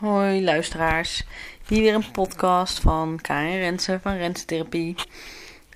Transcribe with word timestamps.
Hoi 0.00 0.44
luisteraars, 0.44 1.24
hier 1.66 1.82
weer 1.82 1.94
een 1.94 2.10
podcast 2.10 2.80
van 2.80 3.18
Karin 3.22 3.58
Rensen 3.58 4.00
van 4.00 4.16
Rensen 4.16 4.46
Therapie. 4.46 4.94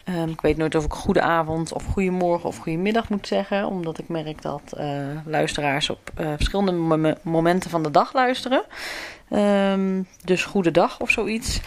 Ehm, 0.05 0.29
ik 0.29 0.41
weet 0.41 0.57
nooit 0.57 0.75
of 0.75 0.85
ik 0.85 0.93
goede 0.93 1.21
avond 1.21 1.73
of 1.73 1.85
goedemorgen 1.85 2.49
of 2.49 2.57
goedemiddag 2.57 3.09
moet 3.09 3.27
zeggen, 3.27 3.67
omdat 3.67 3.99
ik 3.99 4.09
merk 4.09 4.43
dat 4.43 4.75
uh, 4.79 5.07
luisteraars 5.25 5.91
op 5.91 6.11
uh, 6.21 6.33
verschillende 6.37 6.73
mom 6.73 7.15
momenten 7.23 7.71
van 7.71 7.83
de 7.83 7.91
dag 7.91 8.13
luisteren. 8.13 8.65
Um, 9.31 10.07
dus 10.25 10.45
goede 10.45 10.71
dag 10.71 11.01
of 11.01 11.11
zoiets. 11.11 11.61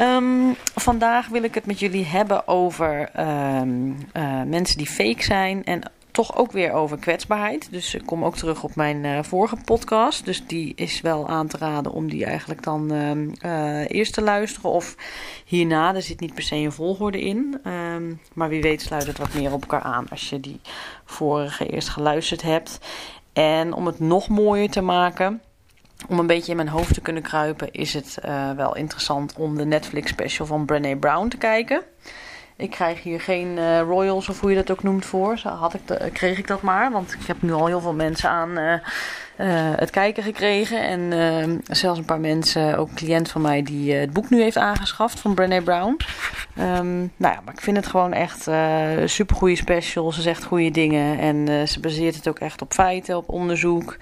Um, 0.00 0.56
vandaag 0.74 1.28
wil 1.28 1.42
ik 1.42 1.54
het 1.54 1.66
met 1.66 1.78
jullie 1.78 2.04
hebben 2.04 2.48
over 2.48 3.10
uh, 3.18 3.62
mensen 4.44 4.76
die 4.76 4.86
fake 4.86 5.22
zijn 5.22 5.64
en 5.64 5.82
toch 6.16 6.36
ook 6.36 6.52
weer 6.52 6.72
over 6.72 6.98
kwetsbaarheid. 6.98 7.68
Dus 7.70 7.94
ik 7.94 8.06
kom 8.06 8.24
ook 8.24 8.36
terug 8.36 8.62
op 8.62 8.74
mijn 8.74 9.04
uh, 9.04 9.22
vorige 9.22 9.56
podcast. 9.64 10.24
Dus 10.24 10.46
die 10.46 10.72
is 10.76 11.00
wel 11.00 11.28
aan 11.28 11.46
te 11.46 11.56
raden 11.56 11.92
om 11.92 12.08
die 12.08 12.24
eigenlijk 12.24 12.62
dan 12.62 12.92
uh, 12.92 13.90
eerst 13.90 14.12
te 14.12 14.22
luisteren. 14.22 14.70
Of 14.70 14.96
hierna, 15.44 15.94
er 15.94 16.02
zit 16.02 16.20
niet 16.20 16.34
per 16.34 16.42
se 16.42 16.54
een 16.54 16.72
volgorde 16.72 17.20
in. 17.20 17.60
Um, 17.66 18.20
maar 18.34 18.48
wie 18.48 18.62
weet 18.62 18.82
sluit 18.82 19.06
het 19.06 19.18
wat 19.18 19.34
meer 19.34 19.52
op 19.52 19.60
elkaar 19.60 19.82
aan 19.82 20.08
als 20.08 20.30
je 20.30 20.40
die 20.40 20.60
vorige 21.04 21.66
eerst 21.66 21.88
geluisterd 21.88 22.42
hebt. 22.42 22.78
En 23.32 23.72
om 23.72 23.86
het 23.86 23.98
nog 23.98 24.28
mooier 24.28 24.70
te 24.70 24.80
maken 24.80 25.40
om 26.08 26.18
een 26.18 26.26
beetje 26.26 26.50
in 26.50 26.56
mijn 26.56 26.68
hoofd 26.68 26.94
te 26.94 27.00
kunnen 27.00 27.22
kruipen, 27.22 27.72
is 27.72 27.94
het 27.94 28.18
uh, 28.24 28.50
wel 28.50 28.76
interessant 28.76 29.34
om 29.36 29.56
de 29.56 29.64
Netflix 29.64 30.10
special 30.10 30.46
van 30.46 30.64
Brené 30.64 30.96
Brown 30.96 31.28
te 31.28 31.36
kijken. 31.36 31.82
Ik 32.58 32.70
krijg 32.70 33.02
hier 33.02 33.20
geen 33.20 33.56
uh, 33.56 33.80
royals 33.80 34.28
of 34.28 34.40
hoe 34.40 34.50
je 34.50 34.56
dat 34.56 34.70
ook 34.70 34.82
noemt 34.82 35.04
voor. 35.04 35.38
Zo 35.38 35.48
had 35.48 35.74
ik 35.74 35.80
kreeg 36.12 36.38
ik 36.38 36.46
dat 36.46 36.62
maar. 36.62 36.92
Want 36.92 37.12
ik 37.12 37.26
heb 37.26 37.42
nu 37.42 37.52
al 37.52 37.66
heel 37.66 37.80
veel 37.80 37.94
mensen 37.94 38.30
aan 38.30 38.58
uh, 38.58 38.72
uh, 38.72 38.78
het 39.76 39.90
kijken 39.90 40.22
gekregen. 40.22 40.82
En 40.88 41.62
zelfs 41.66 41.98
een 41.98 42.04
paar 42.04 42.20
mensen, 42.20 42.78
ook 42.78 42.88
een 42.88 42.94
cliënt 42.94 43.30
van 43.30 43.40
mij, 43.40 43.62
die 43.62 43.92
het 43.92 44.12
boek 44.12 44.30
nu 44.30 44.42
heeft 44.42 44.56
aangeschaft 44.56 45.20
van 45.20 45.34
Brené 45.34 45.62
Brown. 45.62 45.96
Um, 46.58 47.12
nou 47.16 47.34
ja, 47.34 47.40
maar 47.44 47.54
ik 47.54 47.60
vind 47.60 47.76
het 47.76 47.86
gewoon 47.86 48.12
echt 48.12 48.48
super 49.04 49.36
goede 49.36 49.56
special. 49.56 50.12
Ze 50.12 50.22
zegt 50.22 50.44
goede 50.44 50.70
dingen. 50.70 51.18
En 51.18 51.68
ze 51.68 51.80
baseert 51.80 52.14
het 52.14 52.28
ook 52.28 52.38
echt 52.38 52.62
op 52.62 52.72
feiten, 52.72 53.16
op 53.16 53.28
onderzoek. 53.28 53.96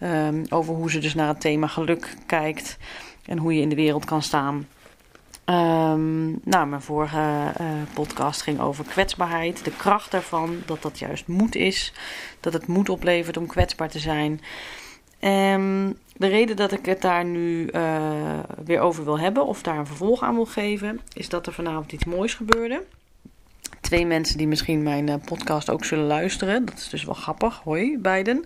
Um, 0.00 0.44
over 0.48 0.74
hoe 0.74 0.90
ze 0.90 0.98
dus 0.98 1.14
naar 1.14 1.28
het 1.28 1.40
thema 1.40 1.66
geluk 1.66 2.14
kijkt. 2.26 2.76
En 3.26 3.38
hoe 3.38 3.54
je 3.54 3.60
in 3.60 3.68
de 3.68 3.74
wereld 3.74 4.04
kan 4.04 4.22
staan. 4.22 4.66
Um, 5.50 6.40
nou, 6.44 6.66
mijn 6.66 6.82
vorige 6.82 7.52
uh, 7.60 7.66
podcast 7.94 8.42
ging 8.42 8.60
over 8.60 8.84
kwetsbaarheid. 8.84 9.64
De 9.64 9.76
kracht 9.76 10.10
daarvan, 10.10 10.62
dat 10.66 10.82
dat 10.82 10.98
juist 10.98 11.26
moed 11.26 11.54
is. 11.54 11.92
Dat 12.40 12.52
het 12.52 12.66
moed 12.66 12.88
oplevert 12.88 13.36
om 13.36 13.46
kwetsbaar 13.46 13.88
te 13.88 13.98
zijn. 13.98 14.40
Um, 15.20 15.98
de 16.16 16.26
reden 16.26 16.56
dat 16.56 16.72
ik 16.72 16.86
het 16.86 17.00
daar 17.02 17.24
nu 17.24 17.68
uh, 17.72 18.38
weer 18.64 18.80
over 18.80 19.04
wil 19.04 19.18
hebben, 19.18 19.46
of 19.46 19.62
daar 19.62 19.78
een 19.78 19.86
vervolg 19.86 20.22
aan 20.22 20.34
wil 20.34 20.46
geven, 20.46 21.00
is 21.12 21.28
dat 21.28 21.46
er 21.46 21.52
vanavond 21.52 21.92
iets 21.92 22.04
moois 22.04 22.34
gebeurde. 22.34 22.84
Twee 23.80 24.06
mensen 24.06 24.38
die 24.38 24.48
misschien 24.48 24.82
mijn 24.82 25.08
uh, 25.08 25.14
podcast 25.24 25.70
ook 25.70 25.84
zullen 25.84 26.06
luisteren. 26.06 26.64
Dat 26.64 26.76
is 26.76 26.88
dus 26.88 27.04
wel 27.04 27.14
grappig. 27.14 27.60
Hoi, 27.64 27.98
beiden. 27.98 28.44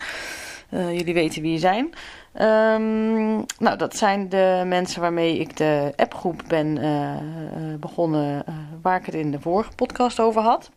jullie 0.70 1.14
weten 1.14 1.42
wie 1.42 1.52
je 1.52 1.58
zijn. 1.58 1.94
Um, 2.40 3.44
nou, 3.58 3.77
dat 3.77 3.96
zijn 3.96 4.28
de 4.28 4.62
mensen 4.66 5.00
waarmee 5.00 5.38
ik 5.38 5.56
de 5.56 5.92
appgroep 5.96 6.42
ben 6.48 6.77
uh, 6.77 7.74
begonnen, 7.80 8.44
uh, 8.48 8.54
waar 8.82 8.98
ik 8.98 9.06
het 9.06 9.14
in 9.14 9.30
de 9.30 9.40
vorige 9.40 9.70
podcast 9.74 10.20
over 10.20 10.42
had. 10.42 10.70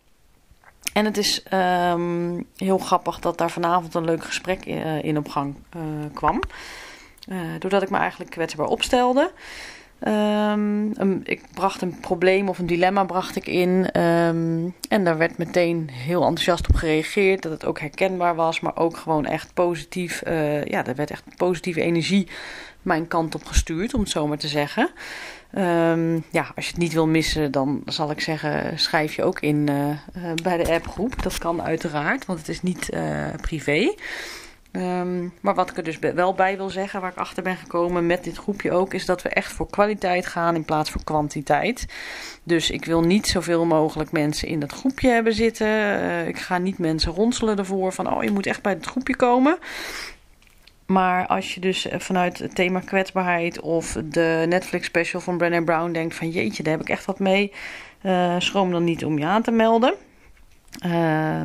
En 0.93 1.05
het 1.05 1.17
is 1.17 1.43
um, 1.53 2.47
heel 2.55 2.77
grappig 2.77 3.19
dat 3.19 3.37
daar 3.37 3.49
vanavond 3.49 3.93
een 3.93 4.05
leuk 4.05 4.23
gesprek 4.23 4.65
in, 4.65 5.03
in 5.03 5.17
op 5.17 5.29
gang 5.29 5.55
kwam. 6.13 6.41
doordat 7.59 7.81
ik 7.81 7.89
me 7.89 7.97
eigenlijk 7.97 8.31
kwetsbaar 8.31 8.67
opstelde. 8.67 9.31
Um, 10.05 11.21
ik 11.23 11.41
bracht 11.53 11.81
een 11.81 11.99
probleem 11.99 12.49
of 12.49 12.59
een 12.59 12.65
dilemma 12.65 13.03
bracht 13.03 13.35
ik 13.35 13.47
in. 13.47 14.01
Um, 14.01 14.75
en 14.89 15.03
daar 15.03 15.17
werd 15.17 15.37
meteen 15.37 15.89
heel 15.91 16.21
enthousiast 16.21 16.69
op 16.69 16.75
gereageerd. 16.75 17.41
Dat 17.41 17.51
het 17.51 17.65
ook 17.65 17.79
herkenbaar 17.79 18.35
was, 18.35 18.59
maar 18.59 18.75
ook 18.75 18.97
gewoon 18.97 19.25
echt 19.25 19.53
positief. 19.53 20.23
Uh, 20.27 20.65
ja, 20.65 20.85
er 20.85 20.95
werd 20.95 21.11
echt 21.11 21.23
positieve 21.35 21.81
energie 21.81 22.27
mijn 22.81 23.07
kant 23.07 23.35
op 23.35 23.45
gestuurd, 23.45 23.93
om 23.93 23.99
het 23.99 24.09
zo 24.09 24.27
maar 24.27 24.37
te 24.37 24.47
zeggen. 24.47 24.89
ja, 26.31 26.51
als 26.55 26.65
je 26.65 26.71
het 26.71 26.77
niet 26.77 26.93
wil 26.93 27.07
missen, 27.07 27.51
dan 27.51 27.81
zal 27.85 28.11
ik 28.11 28.21
zeggen, 28.21 28.79
schrijf 28.79 29.15
je 29.15 29.23
ook 29.23 29.39
in 29.39 29.67
uh, 29.69 29.87
uh, 29.87 30.33
bij 30.43 30.57
de 30.57 30.71
appgroep. 30.73 31.23
Dat 31.23 31.37
kan 31.37 31.61
uiteraard, 31.61 32.25
want 32.25 32.39
het 32.39 32.49
is 32.49 32.61
niet 32.61 32.89
privé. 33.41 33.93
Um, 34.77 35.33
maar 35.41 35.55
wat 35.55 35.69
ik 35.69 35.77
er 35.77 35.83
dus 35.83 35.99
wel 35.99 36.33
bij 36.33 36.57
wil 36.57 36.69
zeggen, 36.69 37.01
waar 37.01 37.11
ik 37.11 37.17
achter 37.17 37.43
ben 37.43 37.55
gekomen 37.55 38.05
met 38.05 38.23
dit 38.23 38.37
groepje 38.37 38.71
ook, 38.71 38.93
is 38.93 39.05
dat 39.05 39.21
we 39.21 39.29
echt 39.29 39.51
voor 39.51 39.69
kwaliteit 39.69 40.25
gaan 40.25 40.55
in 40.55 40.65
plaats 40.65 40.89
van 40.89 41.03
kwantiteit. 41.03 41.85
Dus 42.43 42.69
ik 42.69 42.85
wil 42.85 43.01
niet 43.01 43.27
zoveel 43.27 43.65
mogelijk 43.65 44.11
mensen 44.11 44.47
in 44.47 44.59
dat 44.59 44.71
groepje 44.71 45.09
hebben 45.09 45.33
zitten. 45.33 45.67
Uh, 45.67 46.27
ik 46.27 46.37
ga 46.37 46.57
niet 46.57 46.77
mensen 46.77 47.11
ronselen 47.11 47.57
ervoor 47.57 47.93
van, 47.93 48.13
oh 48.13 48.23
je 48.23 48.31
moet 48.31 48.45
echt 48.45 48.61
bij 48.61 48.73
het 48.73 48.85
groepje 48.85 49.15
komen. 49.15 49.57
Maar 50.85 51.27
als 51.27 51.53
je 51.53 51.59
dus 51.59 51.87
vanuit 51.91 52.39
het 52.39 52.55
thema 52.55 52.79
kwetsbaarheid 52.79 53.59
of 53.59 53.97
de 54.05 54.45
Netflix 54.49 54.85
special 54.85 55.21
van 55.21 55.37
Brené 55.37 55.63
Brown 55.63 55.91
denkt 55.91 56.15
van 56.15 56.29
jeetje, 56.29 56.63
daar 56.63 56.73
heb 56.73 56.81
ik 56.81 56.89
echt 56.89 57.05
wat 57.05 57.19
mee. 57.19 57.51
Uh, 58.03 58.35
schroom 58.37 58.71
dan 58.71 58.83
niet 58.83 59.05
om 59.05 59.19
je 59.19 59.25
aan 59.25 59.41
te 59.41 59.51
melden. 59.51 59.93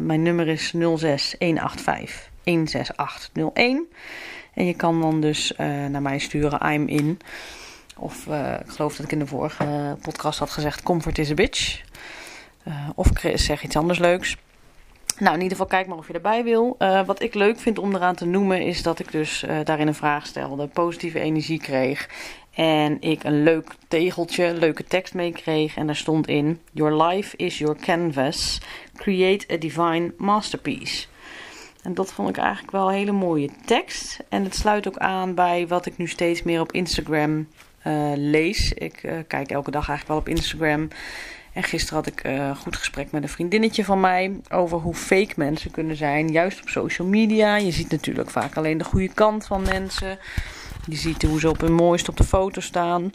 Mijn 0.01 0.23
nummer 0.23 0.49
is 0.49 0.71
06185. 0.71 2.32
16801. 2.45 3.89
En 4.55 4.67
je 4.67 4.75
kan 4.75 5.01
dan 5.01 5.21
dus 5.21 5.53
uh, 5.53 5.87
naar 5.87 6.03
mij 6.03 6.19
sturen 6.19 6.73
I'm 6.73 6.89
in. 6.89 7.21
Of 7.97 8.27
uh, 8.27 8.55
ik 8.65 8.71
geloof 8.71 8.97
dat 8.97 9.07
ik 9.07 9.13
in 9.13 9.19
de 9.19 9.27
vorige 9.27 9.97
podcast 10.01 10.39
had 10.39 10.51
gezegd 10.51 10.83
comfort 10.83 11.19
is 11.19 11.31
a 11.31 11.35
bitch. 11.35 11.83
Uh, 12.69 12.89
of 12.95 13.11
zeg 13.35 13.63
iets 13.63 13.77
anders 13.77 13.99
leuks. 13.99 14.37
Nou, 15.19 15.35
in 15.35 15.43
ieder 15.43 15.57
geval 15.57 15.71
kijk 15.79 15.87
maar 15.87 15.99
of 15.99 16.07
je 16.07 16.13
erbij 16.13 16.45
wil. 16.45 16.77
wat 17.07 17.23
ik 17.23 17.35
leuk 17.35 17.59
vind 17.59 17.79
om 17.79 17.95
eraan 17.95 18.15
te 18.15 18.25
noemen 18.25 18.63
is 18.63 18.83
dat 18.83 18.99
ik 18.99 19.13
dus 19.13 19.45
daarin 19.65 19.87
een 19.87 19.95
vraag 19.95 20.27
stelde. 20.27 20.67
Positieve 20.67 21.21
energie 21.21 21.61
kreeg. 21.61 22.09
En 22.55 23.01
ik 23.01 23.25
een 23.25 23.43
leuk 23.43 23.75
tegeltje, 23.89 24.55
leuke 24.55 24.85
tekst 24.85 25.15
meekreeg. 25.15 25.77
En 25.77 25.87
daar 25.87 25.97
stond 25.97 26.29
in: 26.29 26.61
Your 26.73 27.03
life 27.03 27.37
is 27.37 27.59
your 27.59 27.77
canvas. 27.77 28.61
Create 28.97 29.53
a 29.53 29.57
divine 29.57 30.13
masterpiece. 30.17 31.07
En 31.83 31.95
dat 31.95 32.13
vond 32.13 32.29
ik 32.29 32.37
eigenlijk 32.37 32.73
wel 32.73 32.89
een 32.89 32.95
hele 32.95 33.13
mooie 33.13 33.51
tekst. 33.65 34.19
En 34.29 34.45
het 34.45 34.55
sluit 34.55 34.89
ook 34.89 34.97
aan 34.97 35.35
bij 35.35 35.67
wat 35.67 35.87
ik 35.87 35.97
nu 35.97 36.07
steeds 36.07 36.43
meer 36.43 36.61
op 36.61 36.73
Instagram 36.73 37.49
uh, 37.87 38.13
lees. 38.15 38.73
Ik 38.73 39.03
uh, 39.03 39.13
kijk 39.27 39.51
elke 39.51 39.71
dag 39.71 39.89
eigenlijk 39.89 40.09
wel 40.09 40.17
op 40.17 40.29
Instagram. 40.29 40.89
En 41.53 41.63
gisteren 41.63 41.97
had 41.97 42.07
ik 42.07 42.25
een 42.25 42.35
uh, 42.35 42.57
goed 42.57 42.77
gesprek 42.77 43.11
met 43.11 43.23
een 43.23 43.29
vriendinnetje 43.29 43.85
van 43.85 44.01
mij 44.01 44.41
over 44.51 44.79
hoe 44.79 44.95
fake 44.95 45.33
mensen 45.37 45.71
kunnen 45.71 45.97
zijn, 45.97 46.29
juist 46.29 46.61
op 46.61 46.69
social 46.69 47.09
media. 47.09 47.57
Je 47.57 47.71
ziet 47.71 47.91
natuurlijk 47.91 48.31
vaak 48.31 48.57
alleen 48.57 48.79
de 48.79 48.85
goede 48.85 49.15
kant 49.15 49.47
van 49.47 49.63
mensen. 49.63 50.19
Je 50.89 50.97
ziet 50.97 51.23
hoe 51.23 51.41
ze 51.41 51.49
op 51.49 51.61
hun 51.61 51.75
mooist 51.75 52.09
op 52.09 52.17
de 52.17 52.25
foto 52.25 52.61
staan. 52.61 53.13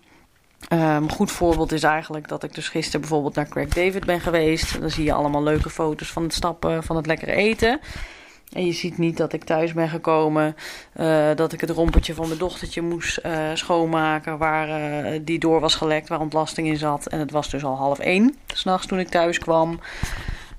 Een 0.68 1.12
goed 1.12 1.32
voorbeeld 1.32 1.72
is 1.72 1.84
eigenlijk 1.84 2.28
dat 2.28 2.44
ik 2.44 2.54
dus 2.54 2.70
gisteren 2.70 3.00
bijvoorbeeld 3.00 3.36
naar 3.36 3.48
Craig 3.48 3.68
David 3.68 4.06
ben 4.06 4.20
geweest. 4.22 4.80
Dan 4.80 4.90
zie 4.90 5.04
je 5.04 5.14
allemaal 5.14 5.44
leuke 5.44 5.70
foto's 5.70 6.12
van 6.12 6.24
het 6.24 6.34
stappen, 6.34 6.84
van 6.84 6.96
het 6.96 7.06
lekkere 7.06 7.32
eten. 7.32 7.80
En 8.52 8.66
je 8.66 8.72
ziet 8.72 8.98
niet 8.98 9.18
dat 9.18 9.34
ik 9.34 9.44
thuis 9.44 9.74
ben 9.74 9.90
gekomen, 9.90 10.56
uh, 11.00 11.30
dat 11.36 11.54
ik 11.54 11.62
het 11.62 11.70
rompertje 11.70 12.14
van 12.14 12.28
mijn 12.28 12.40
dochtertje 12.40 12.82
moest 12.82 13.20
uh, 13.26 13.50
schoonmaken, 13.54 14.38
waar 14.38 14.70
uh, 14.70 15.20
die 15.24 15.40
door 15.40 15.60
was 15.60 15.76
gelekt, 15.76 16.08
waar 16.08 16.20
ontlasting 16.20 16.68
in 16.68 16.78
zat. 16.78 17.08
En 17.08 17.20
het 17.20 17.32
was 17.32 17.50
dus 17.50 17.64
al 17.64 17.76
half 17.76 18.00
één, 18.00 18.36
s'nachts 18.54 18.88
toen 18.88 19.00
ik 19.00 19.10
thuis 19.10 19.40
kwam. 19.40 19.80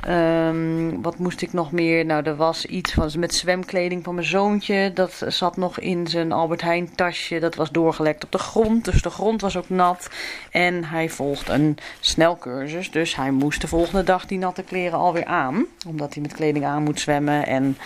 Um, 0.07 1.03
wat 1.03 1.19
moest 1.19 1.43
ik 1.43 1.53
nog 1.53 1.73
meer? 1.73 2.05
Nou, 2.05 2.25
er 2.25 2.37
was 2.37 2.67
iets 2.67 2.93
van, 2.93 3.11
met 3.19 3.35
zwemkleding 3.35 4.05
van 4.05 4.15
mijn 4.15 4.27
zoontje. 4.27 4.91
Dat 4.95 5.23
zat 5.27 5.57
nog 5.57 5.79
in 5.79 6.07
zijn 6.07 6.33
Albert 6.33 6.61
Heijn 6.61 6.95
tasje. 6.95 7.39
Dat 7.39 7.55
was 7.55 7.71
doorgelekt 7.71 8.25
op 8.25 8.33
de 8.33 8.39
grond. 8.39 8.85
Dus 8.85 9.03
de 9.03 9.11
grond 9.11 9.41
was 9.41 9.57
ook 9.57 9.69
nat. 9.69 10.11
En 10.51 10.85
hij 10.85 11.09
volgt 11.09 11.49
een 11.49 11.77
snelcursus. 12.01 12.91
Dus 12.91 13.17
hij 13.17 13.31
moest 13.31 13.61
de 13.61 13.69
volgende 13.69 14.05
dag 14.05 14.27
die 14.27 14.39
natte 14.39 14.63
kleren 14.63 14.99
alweer 14.99 15.25
aan. 15.25 15.65
Omdat 15.87 16.15
hij 16.15 16.23
met 16.23 16.35
kleding 16.35 16.65
aan 16.65 16.83
moet 16.83 17.01
zwemmen. 17.01 17.47
En 17.47 17.77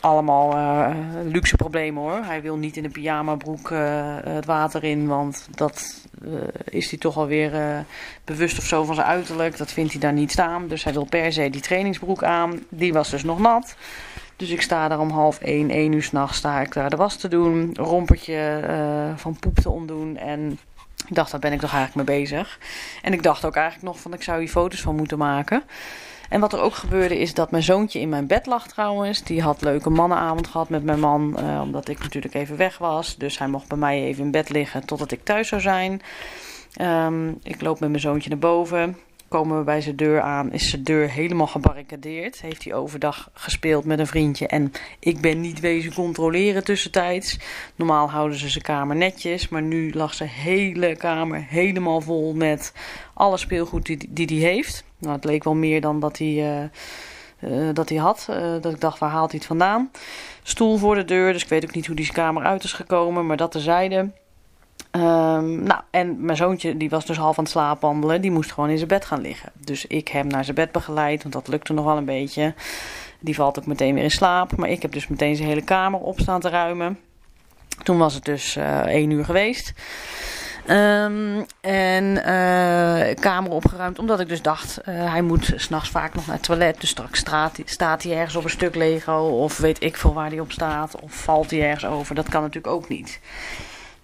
allemaal 0.00 0.52
uh, 0.52 0.96
luxe 1.24 1.56
problemen 1.56 2.02
hoor. 2.02 2.24
Hij 2.24 2.42
wil 2.42 2.56
niet 2.56 2.76
in 2.76 2.84
een 2.84 2.92
pyjamabroek 2.92 3.70
uh, 3.70 4.16
het 4.24 4.44
water 4.44 4.84
in, 4.84 5.06
want 5.06 5.48
dat 5.50 6.04
uh, 6.24 6.32
is 6.64 6.90
hij 6.90 6.98
toch 6.98 7.16
alweer 7.16 7.52
bewust 8.24 8.58
of 8.58 8.64
zo 8.64 8.84
van 8.84 8.94
zijn 8.94 9.06
uiterlijk. 9.06 9.56
Dat 9.56 9.72
vindt 9.72 9.92
hij 9.92 10.00
daar 10.00 10.12
niet 10.12 10.32
staan. 10.32 10.68
Dus 10.68 10.84
hij 10.84 10.92
wil 10.92 11.04
per 11.04 11.32
se 11.32 11.50
die 11.50 11.60
trainingsbroek 11.60 12.22
aan. 12.22 12.62
Die 12.68 12.92
was 12.92 13.10
dus 13.10 13.24
nog 13.24 13.38
nat. 13.38 13.76
Dus 14.36 14.50
ik 14.50 14.62
sta 14.62 14.88
daar 14.88 15.00
om 15.00 15.10
half 15.10 15.38
één, 15.38 15.70
één 15.70 15.92
uur 15.92 16.02
s'nachts 16.02 16.36
sta 16.36 16.60
ik 16.60 16.72
daar 16.72 16.90
de 16.90 16.96
was 16.96 17.16
te 17.16 17.28
doen. 17.28 17.70
Rompertje 17.74 18.62
van 19.16 19.38
poep 19.38 19.58
te 19.58 19.70
ontdoen 19.70 20.16
en... 20.16 20.58
Ik 21.06 21.14
dacht, 21.14 21.30
daar 21.30 21.40
ben 21.40 21.52
ik 21.52 21.60
toch 21.60 21.72
eigenlijk 21.72 22.08
mee 22.08 22.18
bezig. 22.18 22.58
En 23.02 23.12
ik 23.12 23.22
dacht 23.22 23.44
ook 23.44 23.56
eigenlijk 23.56 23.86
nog 23.86 24.00
van, 24.00 24.12
ik 24.12 24.22
zou 24.22 24.38
hier 24.38 24.48
foto's 24.48 24.80
van 24.80 24.96
moeten 24.96 25.18
maken. 25.18 25.62
En 26.28 26.40
wat 26.40 26.52
er 26.52 26.60
ook 26.60 26.74
gebeurde 26.74 27.18
is 27.18 27.34
dat 27.34 27.50
mijn 27.50 27.62
zoontje 27.62 28.00
in 28.00 28.08
mijn 28.08 28.26
bed 28.26 28.46
lag 28.46 28.66
trouwens. 28.66 29.22
Die 29.22 29.42
had 29.42 29.62
leuke 29.62 29.90
mannenavond 29.90 30.46
gehad 30.46 30.68
met 30.68 30.84
mijn 30.84 31.00
man, 31.00 31.36
uh, 31.38 31.60
omdat 31.60 31.88
ik 31.88 31.98
natuurlijk 31.98 32.34
even 32.34 32.56
weg 32.56 32.78
was. 32.78 33.16
Dus 33.16 33.38
hij 33.38 33.48
mocht 33.48 33.68
bij 33.68 33.78
mij 33.78 34.02
even 34.02 34.24
in 34.24 34.30
bed 34.30 34.48
liggen 34.48 34.86
totdat 34.86 35.10
ik 35.10 35.24
thuis 35.24 35.48
zou 35.48 35.60
zijn. 35.60 36.02
Um, 36.80 37.38
ik 37.42 37.60
loop 37.60 37.80
met 37.80 37.88
mijn 37.88 38.02
zoontje 38.02 38.28
naar 38.28 38.38
boven 38.38 38.96
komen 39.28 39.58
we 39.58 39.64
bij 39.64 39.80
zijn 39.80 39.96
deur 39.96 40.20
aan, 40.20 40.52
is 40.52 40.70
zijn 40.70 40.82
deur 40.82 41.10
helemaal 41.10 41.46
gebarricadeerd. 41.46 42.40
Heeft 42.40 42.64
hij 42.64 42.74
overdag 42.74 43.30
gespeeld 43.32 43.84
met 43.84 43.98
een 43.98 44.06
vriendje 44.06 44.46
en 44.46 44.72
ik 44.98 45.20
ben 45.20 45.40
niet 45.40 45.60
wezen 45.60 45.94
controleren 45.94 46.64
tussentijds. 46.64 47.38
Normaal 47.76 48.10
houden 48.10 48.38
ze 48.38 48.48
zijn 48.48 48.64
kamer 48.64 48.96
netjes, 48.96 49.48
maar 49.48 49.62
nu 49.62 49.92
lag 49.92 50.14
zijn 50.14 50.28
hele 50.28 50.96
kamer 50.96 51.44
helemaal 51.48 52.00
vol 52.00 52.34
met 52.34 52.72
alle 53.14 53.36
speelgoed 53.36 53.96
die 54.08 54.26
hij 54.26 54.50
heeft. 54.50 54.84
Nou, 54.98 55.14
het 55.14 55.24
leek 55.24 55.44
wel 55.44 55.54
meer 55.54 55.80
dan 55.80 56.00
dat 56.00 56.18
hij... 56.18 56.28
Uh, 56.28 56.64
uh, 57.40 57.68
dat 57.72 57.88
hij 57.88 57.98
had. 57.98 58.26
Uh, 58.30 58.36
dat 58.60 58.72
ik 58.72 58.80
dacht, 58.80 58.98
waar 58.98 59.10
haalt 59.10 59.30
hij 59.30 59.38
het 59.38 59.48
vandaan? 59.48 59.90
Stoel 60.42 60.76
voor 60.76 60.94
de 60.94 61.04
deur, 61.04 61.32
dus 61.32 61.42
ik 61.42 61.48
weet 61.48 61.64
ook 61.64 61.74
niet 61.74 61.86
hoe 61.86 61.96
die 61.96 62.12
kamer 62.12 62.44
uit 62.44 62.64
is 62.64 62.72
gekomen. 62.72 63.26
Maar 63.26 63.36
dat 63.36 63.50
terzijde. 63.50 64.10
Um, 64.92 65.62
nou, 65.62 65.80
en 65.90 66.24
mijn 66.24 66.36
zoontje, 66.36 66.76
die 66.76 66.90
was 66.90 67.06
dus 67.06 67.16
half 67.16 67.38
aan 67.38 67.44
het 67.44 67.52
slaapwandelen. 67.52 68.20
Die 68.20 68.30
moest 68.30 68.52
gewoon 68.52 68.70
in 68.70 68.76
zijn 68.76 68.88
bed 68.88 69.04
gaan 69.04 69.20
liggen. 69.20 69.52
Dus 69.54 69.86
ik 69.86 70.08
heb 70.08 70.22
hem 70.22 70.30
naar 70.30 70.44
zijn 70.44 70.56
bed 70.56 70.72
begeleid, 70.72 71.22
want 71.22 71.34
dat 71.34 71.48
lukte 71.48 71.72
nog 71.72 71.84
wel 71.84 71.96
een 71.96 72.04
beetje. 72.04 72.54
Die 73.20 73.34
valt 73.34 73.58
ook 73.58 73.66
meteen 73.66 73.94
weer 73.94 74.02
in 74.02 74.10
slaap. 74.10 74.56
Maar 74.56 74.68
ik 74.68 74.82
heb 74.82 74.92
dus 74.92 75.08
meteen 75.08 75.36
zijn 75.36 75.48
hele 75.48 75.62
kamer 75.62 76.00
op 76.00 76.20
staan 76.20 76.40
te 76.40 76.48
ruimen. 76.48 76.98
Toen 77.82 77.98
was 77.98 78.14
het 78.14 78.24
dus 78.24 78.56
uh, 78.56 78.78
één 78.78 79.10
uur 79.10 79.24
geweest. 79.24 79.72
Um, 80.70 81.46
en 81.60 82.04
uh, 82.04 83.14
kamer 83.20 83.50
opgeruimd, 83.50 83.98
omdat 83.98 84.20
ik 84.20 84.28
dus 84.28 84.42
dacht, 84.42 84.78
uh, 84.88 85.10
hij 85.10 85.22
moet 85.22 85.52
s'nachts 85.56 85.88
vaak 85.88 86.14
nog 86.14 86.26
naar 86.26 86.36
het 86.36 86.44
toilet. 86.44 86.80
Dus 86.80 86.88
straks 86.88 87.24
staat 87.64 88.02
hij 88.02 88.16
ergens 88.16 88.36
op 88.36 88.44
een 88.44 88.50
stuk 88.50 88.74
Lego, 88.74 89.18
of 89.18 89.58
weet 89.58 89.82
ik 89.82 89.96
veel 89.96 90.14
waar 90.14 90.28
hij 90.28 90.40
op 90.40 90.52
staat, 90.52 91.00
of 91.00 91.12
valt 91.12 91.50
hij 91.50 91.62
ergens 91.62 91.86
over. 91.86 92.14
Dat 92.14 92.28
kan 92.28 92.42
natuurlijk 92.42 92.74
ook 92.74 92.88
niet. 92.88 93.20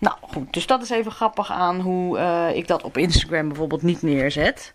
Nou 0.04 0.16
goed, 0.20 0.52
dus 0.52 0.66
dat 0.66 0.82
is 0.82 0.90
even 0.90 1.12
grappig 1.12 1.50
aan 1.50 1.80
hoe 1.80 2.18
uh, 2.18 2.56
ik 2.56 2.68
dat 2.68 2.82
op 2.82 2.96
Instagram 2.96 3.48
bijvoorbeeld 3.48 3.82
niet 3.82 4.02
neerzet. 4.02 4.72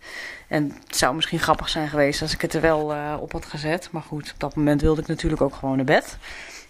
En 0.47 0.75
het 0.85 0.97
zou 0.97 1.15
misschien 1.15 1.39
grappig 1.39 1.69
zijn 1.69 1.89
geweest 1.89 2.21
als 2.21 2.33
ik 2.33 2.41
het 2.41 2.53
er 2.53 2.61
wel 2.61 2.93
uh, 2.93 3.13
op 3.19 3.31
had 3.31 3.45
gezet. 3.45 3.89
Maar 3.91 4.01
goed, 4.01 4.31
op 4.33 4.39
dat 4.39 4.55
moment 4.55 4.81
wilde 4.81 5.01
ik 5.01 5.07
natuurlijk 5.07 5.41
ook 5.41 5.55
gewoon 5.55 5.75
naar 5.75 5.85
bed. 5.85 6.17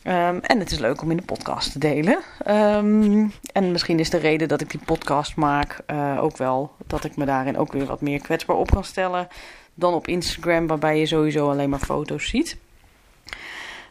Um, 0.03 0.39
en 0.39 0.59
het 0.59 0.71
is 0.71 0.79
leuk 0.79 1.01
om 1.01 1.11
in 1.11 1.17
de 1.17 1.23
podcast 1.23 1.71
te 1.71 1.79
delen. 1.79 2.19
Um, 2.47 3.33
en 3.53 3.71
misschien 3.71 3.99
is 3.99 4.09
de 4.09 4.17
reden 4.17 4.47
dat 4.47 4.61
ik 4.61 4.71
die 4.71 4.81
podcast 4.85 5.35
maak 5.35 5.79
uh, 5.87 6.23
ook 6.23 6.37
wel 6.37 6.71
dat 6.87 7.03
ik 7.03 7.15
me 7.15 7.25
daarin 7.25 7.57
ook 7.57 7.71
weer 7.71 7.85
wat 7.85 8.01
meer 8.01 8.21
kwetsbaar 8.21 8.55
op 8.55 8.71
kan 8.71 8.83
stellen 8.83 9.27
dan 9.73 9.93
op 9.93 10.07
Instagram, 10.07 10.67
waarbij 10.67 10.99
je 10.99 11.05
sowieso 11.05 11.49
alleen 11.49 11.69
maar 11.69 11.79
foto's 11.79 12.27
ziet. 12.27 12.57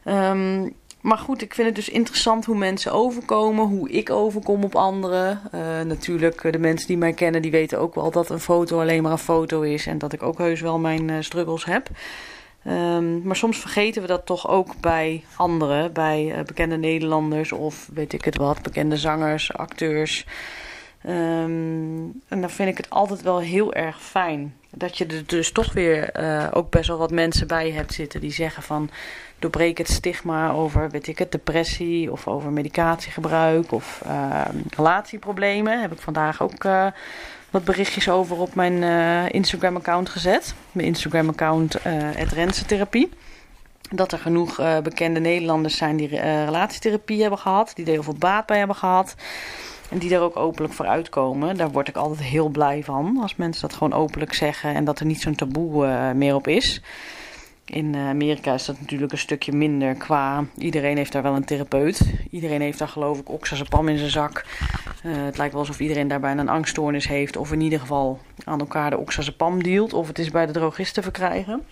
Um, 0.04 0.74
maar 1.00 1.18
goed, 1.18 1.42
ik 1.42 1.54
vind 1.54 1.66
het 1.66 1.76
dus 1.76 1.88
interessant 1.88 2.44
hoe 2.44 2.56
mensen 2.56 2.92
overkomen, 2.92 3.64
hoe 3.64 3.90
ik 3.90 4.10
overkom 4.10 4.64
op 4.64 4.74
anderen. 4.74 5.40
Uh, 5.54 5.80
natuurlijk, 5.80 6.44
eh, 6.44 6.52
de 6.52 6.58
mensen 6.58 6.86
die 6.86 6.96
mij 6.96 7.12
kennen, 7.12 7.42
die 7.42 7.50
weten 7.50 7.78
ook 7.78 7.94
wel 7.94 8.10
dat 8.10 8.30
een 8.30 8.40
foto 8.40 8.80
alleen 8.80 9.02
maar 9.02 9.12
een 9.12 9.18
foto 9.18 9.60
is. 9.60 9.86
En 9.86 9.98
dat 9.98 10.12
ik 10.12 10.22
ook 10.22 10.38
heus 10.38 10.60
wel 10.60 10.78
mijn 10.78 11.08
uh, 11.08 11.16
struggles 11.20 11.64
heb. 11.64 11.88
Um, 12.66 13.22
maar 13.22 13.36
soms 13.36 13.58
vergeten 13.58 14.02
we 14.02 14.08
dat 14.08 14.26
toch 14.26 14.48
ook 14.48 14.80
bij 14.80 15.24
anderen, 15.36 15.92
bij 15.92 16.42
bekende 16.46 16.76
Nederlanders 16.76 17.52
of 17.52 17.88
weet 17.94 18.12
ik 18.12 18.24
het 18.24 18.36
wat, 18.36 18.62
bekende 18.62 18.96
zangers, 18.96 19.52
acteurs. 19.52 20.26
Um, 21.06 22.22
en 22.28 22.40
dan 22.40 22.50
vind 22.50 22.68
ik 22.68 22.76
het 22.76 22.90
altijd 22.90 23.22
wel 23.22 23.38
heel 23.38 23.74
erg 23.74 24.02
fijn 24.02 24.54
dat 24.70 24.98
je 24.98 25.06
er 25.06 25.26
dus 25.26 25.52
toch 25.52 25.72
weer 25.72 26.20
uh, 26.20 26.46
ook 26.50 26.70
best 26.70 26.88
wel 26.88 26.98
wat 26.98 27.10
mensen 27.10 27.46
bij 27.46 27.70
hebt 27.70 27.94
zitten 27.94 28.20
die 28.20 28.32
zeggen 28.32 28.62
van 28.62 28.90
doorbreek 29.38 29.78
het 29.78 29.88
stigma 29.88 30.50
over, 30.50 30.90
weet 30.90 31.06
ik 31.06 31.18
het, 31.18 31.32
depressie 31.32 32.12
of 32.12 32.28
over 32.28 32.50
medicatiegebruik 32.50 33.72
of 33.72 34.02
uh, 34.06 34.40
relatieproblemen. 34.76 35.80
Heb 35.80 35.92
ik 35.92 36.00
vandaag 36.00 36.42
ook 36.42 36.64
uh, 36.64 36.86
wat 37.50 37.64
berichtjes 37.64 38.08
over 38.08 38.36
op 38.36 38.54
mijn 38.54 38.82
uh, 38.82 39.28
Instagram 39.28 39.76
account 39.76 40.08
gezet. 40.08 40.54
Mijn 40.72 40.86
Instagram 40.86 41.28
account 41.28 41.76
uh, 41.86 42.46
Therapie. 42.48 43.10
Dat 43.90 44.12
er 44.12 44.18
genoeg 44.18 44.82
bekende 44.82 45.20
Nederlanders 45.20 45.76
zijn 45.76 45.96
die 45.96 46.08
relatietherapie 46.44 47.20
hebben 47.20 47.38
gehad, 47.38 47.72
die 47.74 47.84
er 47.84 47.92
heel 47.92 48.02
veel 48.02 48.14
baat 48.18 48.46
bij 48.46 48.58
hebben 48.58 48.76
gehad. 48.76 49.14
En 49.88 49.98
die 49.98 50.14
er 50.14 50.20
ook 50.20 50.36
openlijk 50.36 50.74
voor 50.74 50.86
uitkomen. 50.86 51.56
Daar 51.56 51.70
word 51.70 51.88
ik 51.88 51.96
altijd 51.96 52.20
heel 52.20 52.48
blij 52.48 52.84
van. 52.84 53.18
Als 53.22 53.36
mensen 53.36 53.68
dat 53.68 53.76
gewoon 53.76 53.92
openlijk 53.92 54.34
zeggen 54.34 54.74
en 54.74 54.84
dat 54.84 55.00
er 55.00 55.06
niet 55.06 55.20
zo'n 55.20 55.34
taboe 55.34 55.86
uh, 55.86 56.10
meer 56.10 56.34
op 56.34 56.46
is. 56.46 56.82
In 57.64 57.94
eh, 57.94 58.08
Amerika 58.08 58.54
is 58.54 58.64
dat 58.64 58.80
natuurlijk 58.80 59.12
een 59.12 59.18
stukje 59.18 59.52
minder 59.52 59.94
qua... 59.94 60.44
Iedereen 60.56 60.96
heeft 60.96 61.12
daar 61.12 61.22
wel 61.22 61.34
een 61.34 61.44
therapeut. 61.44 62.14
Iedereen 62.30 62.60
heeft 62.60 62.78
daar 62.78 62.88
geloof 62.88 63.18
ik 63.18 63.28
oxazepam 63.28 63.88
in 63.88 63.98
zijn 63.98 64.10
zak. 64.10 64.44
Uh, 65.04 65.12
het 65.24 65.36
lijkt 65.38 65.52
wel 65.52 65.62
alsof 65.62 65.80
iedereen 65.80 66.08
daarbij 66.08 66.32
een 66.32 66.48
angststoornis 66.48 67.08
heeft. 67.08 67.36
Of 67.36 67.52
in 67.52 67.60
ieder 67.60 67.80
geval 67.80 68.18
aan 68.44 68.60
elkaar 68.60 68.90
de 68.90 68.98
oxazepam 68.98 69.62
dealt. 69.62 69.92
Of 69.92 70.06
het 70.06 70.18
is 70.18 70.30
bij 70.30 70.46
de 70.46 70.52
drogist 70.52 70.94
te 70.94 71.02
verkrijgen. 71.02 71.62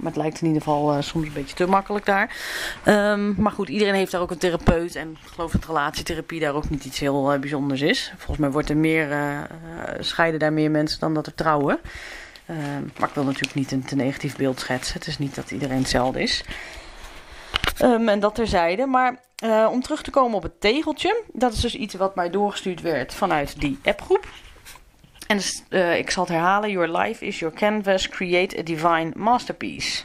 Maar 0.00 0.12
het 0.12 0.20
lijkt 0.20 0.40
in 0.40 0.46
ieder 0.46 0.62
geval 0.62 0.96
uh, 0.96 1.02
soms 1.02 1.26
een 1.26 1.32
beetje 1.32 1.56
te 1.56 1.66
makkelijk 1.66 2.06
daar. 2.06 2.36
Um, 2.86 3.34
maar 3.38 3.52
goed, 3.52 3.68
iedereen 3.68 3.94
heeft 3.94 4.12
daar 4.12 4.20
ook 4.20 4.30
een 4.30 4.38
therapeut. 4.38 4.94
En 4.94 5.10
ik 5.10 5.32
geloof 5.32 5.52
dat 5.52 5.64
relatietherapie 5.64 6.40
daar 6.40 6.54
ook 6.54 6.70
niet 6.70 6.84
iets 6.84 6.98
heel 6.98 7.34
uh, 7.34 7.40
bijzonders 7.40 7.80
is. 7.80 8.12
Volgens 8.16 8.38
mij 8.38 8.50
wordt 8.50 8.68
er 8.68 8.76
meer, 8.76 9.10
uh, 9.10 9.40
scheiden 9.98 10.40
daar 10.40 10.52
meer 10.52 10.70
mensen 10.70 11.00
dan 11.00 11.14
dat 11.14 11.26
er 11.26 11.34
trouwen. 11.34 11.78
Uh, 12.46 12.56
maar 12.98 13.08
ik 13.08 13.14
wil 13.14 13.24
natuurlijk 13.24 13.54
niet 13.54 13.72
een 13.72 13.84
te 13.84 13.96
negatief 13.96 14.36
beeld 14.36 14.60
schetsen. 14.60 14.94
Het 14.94 15.06
is 15.06 15.18
niet 15.18 15.34
dat 15.34 15.50
iedereen 15.50 15.78
hetzelfde 15.78 16.22
is. 16.22 16.44
Um, 17.82 18.08
en 18.08 18.20
dat 18.20 18.34
terzijde. 18.34 18.86
Maar 18.86 19.18
om 19.70 19.82
terug 19.82 20.02
te 20.02 20.10
komen 20.10 20.36
op 20.36 20.42
het 20.42 20.60
tegeltje. 20.60 21.22
Dat 21.32 21.52
is 21.52 21.60
dus 21.60 21.74
iets 21.74 21.94
wat 21.94 22.14
mij 22.14 22.30
doorgestuurd 22.30 22.80
werd 22.80 23.14
vanuit 23.14 23.60
die 23.60 23.78
appgroep. 23.84 24.26
En 25.30 25.40
uh, 25.68 25.98
ik 25.98 26.10
zal 26.10 26.22
het 26.22 26.32
herhalen. 26.32 26.70
Your 26.70 26.98
life 26.98 27.26
is 27.26 27.38
your 27.38 27.54
canvas. 27.54 28.08
Create 28.08 28.58
a 28.58 28.62
divine 28.62 29.10
masterpiece. 29.14 30.02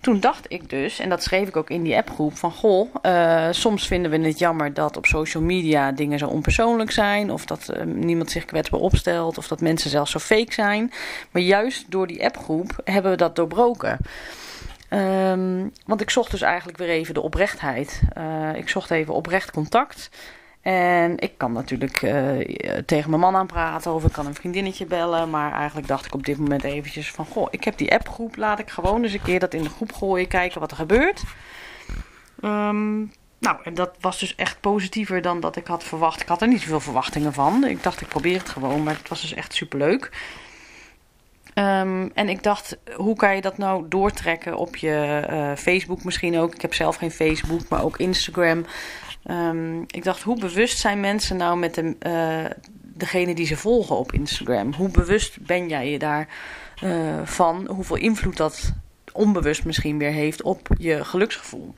Toen 0.00 0.20
dacht 0.20 0.44
ik 0.48 0.70
dus, 0.70 0.98
en 0.98 1.08
dat 1.08 1.22
schreef 1.22 1.48
ik 1.48 1.56
ook 1.56 1.70
in 1.70 1.82
die 1.82 1.96
appgroep, 1.96 2.36
van 2.36 2.52
goh, 2.52 2.94
uh, 3.02 3.46
soms 3.50 3.86
vinden 3.86 4.10
we 4.10 4.26
het 4.26 4.38
jammer 4.38 4.74
dat 4.74 4.96
op 4.96 5.06
social 5.06 5.42
media 5.42 5.92
dingen 5.92 6.18
zo 6.18 6.26
onpersoonlijk 6.26 6.90
zijn. 6.90 7.30
Of 7.30 7.44
dat 7.44 7.70
uh, 7.76 7.82
niemand 7.84 8.30
zich 8.30 8.44
kwetsbaar 8.44 8.80
opstelt. 8.80 9.38
Of 9.38 9.48
dat 9.48 9.60
mensen 9.60 9.90
zelfs 9.90 10.10
zo 10.10 10.18
fake 10.18 10.52
zijn. 10.52 10.92
Maar 11.30 11.42
juist 11.42 11.90
door 11.90 12.06
die 12.06 12.24
appgroep 12.24 12.80
hebben 12.84 13.10
we 13.10 13.16
dat 13.16 13.36
doorbroken. 13.36 13.98
Um, 14.90 15.72
want 15.86 16.00
ik 16.00 16.10
zocht 16.10 16.30
dus 16.30 16.42
eigenlijk 16.42 16.78
weer 16.78 16.88
even 16.88 17.14
de 17.14 17.22
oprechtheid. 17.22 18.00
Ik 18.54 18.68
zocht 18.68 18.90
even 18.90 19.14
oprecht 19.14 19.50
contact. 19.50 20.10
En 20.66 21.18
ik 21.18 21.32
kan 21.36 21.52
natuurlijk 21.52 22.02
uh, 22.02 22.38
tegen 22.86 23.10
mijn 23.10 23.22
man 23.22 23.36
aanpraten 23.36 23.94
of 23.94 24.04
ik 24.04 24.12
kan 24.12 24.26
een 24.26 24.34
vriendinnetje 24.34 24.86
bellen. 24.86 25.30
Maar 25.30 25.52
eigenlijk 25.52 25.86
dacht 25.86 26.06
ik 26.06 26.14
op 26.14 26.24
dit 26.24 26.38
moment 26.38 26.64
eventjes 26.64 27.10
van... 27.10 27.26
Goh, 27.26 27.46
ik 27.50 27.64
heb 27.64 27.78
die 27.78 27.92
appgroep. 27.92 28.36
Laat 28.36 28.58
ik 28.58 28.70
gewoon 28.70 29.02
eens 29.02 29.12
een 29.12 29.22
keer 29.22 29.38
dat 29.38 29.54
in 29.54 29.62
de 29.62 29.68
groep 29.68 29.92
gooien. 29.92 30.28
Kijken 30.28 30.60
wat 30.60 30.70
er 30.70 30.76
gebeurt. 30.76 31.22
Um, 32.42 33.12
nou, 33.38 33.56
en 33.64 33.74
dat 33.74 33.90
was 34.00 34.18
dus 34.18 34.34
echt 34.34 34.60
positiever 34.60 35.22
dan 35.22 35.40
dat 35.40 35.56
ik 35.56 35.66
had 35.66 35.84
verwacht. 35.84 36.20
Ik 36.20 36.28
had 36.28 36.42
er 36.42 36.48
niet 36.48 36.60
zoveel 36.60 36.80
verwachtingen 36.80 37.32
van. 37.32 37.64
Ik 37.64 37.82
dacht, 37.82 38.00
ik 38.00 38.08
probeer 38.08 38.38
het 38.38 38.48
gewoon. 38.48 38.82
Maar 38.82 38.96
het 38.96 39.08
was 39.08 39.20
dus 39.20 39.34
echt 39.34 39.54
superleuk. 39.54 40.10
Um, 41.54 42.10
en 42.14 42.28
ik 42.28 42.42
dacht, 42.42 42.76
hoe 42.96 43.16
kan 43.16 43.34
je 43.34 43.40
dat 43.40 43.58
nou 43.58 43.84
doortrekken 43.88 44.56
op 44.56 44.76
je 44.76 45.26
uh, 45.30 45.52
Facebook 45.56 46.04
misschien 46.04 46.38
ook? 46.38 46.54
Ik 46.54 46.62
heb 46.62 46.74
zelf 46.74 46.96
geen 46.96 47.10
Facebook, 47.10 47.68
maar 47.68 47.84
ook 47.84 47.98
Instagram. 47.98 48.64
Um, 49.30 49.84
ik 49.86 50.04
dacht, 50.04 50.22
hoe 50.22 50.38
bewust 50.38 50.78
zijn 50.78 51.00
mensen 51.00 51.36
nou 51.36 51.58
met 51.58 51.74
de, 51.74 51.96
uh, 52.06 52.50
degene 52.82 53.34
die 53.34 53.46
ze 53.46 53.56
volgen 53.56 53.96
op 53.96 54.12
Instagram? 54.12 54.72
Hoe 54.72 54.90
bewust 54.90 55.40
ben 55.40 55.68
jij 55.68 55.90
je 55.90 55.98
daar 55.98 56.28
uh, 56.84 57.20
van? 57.24 57.66
Hoeveel 57.70 57.96
invloed 57.96 58.36
dat 58.36 58.72
onbewust 59.12 59.64
misschien 59.64 59.98
weer 59.98 60.10
heeft 60.10 60.42
op 60.42 60.68
je 60.78 61.04
geluksgevoel? 61.04 61.74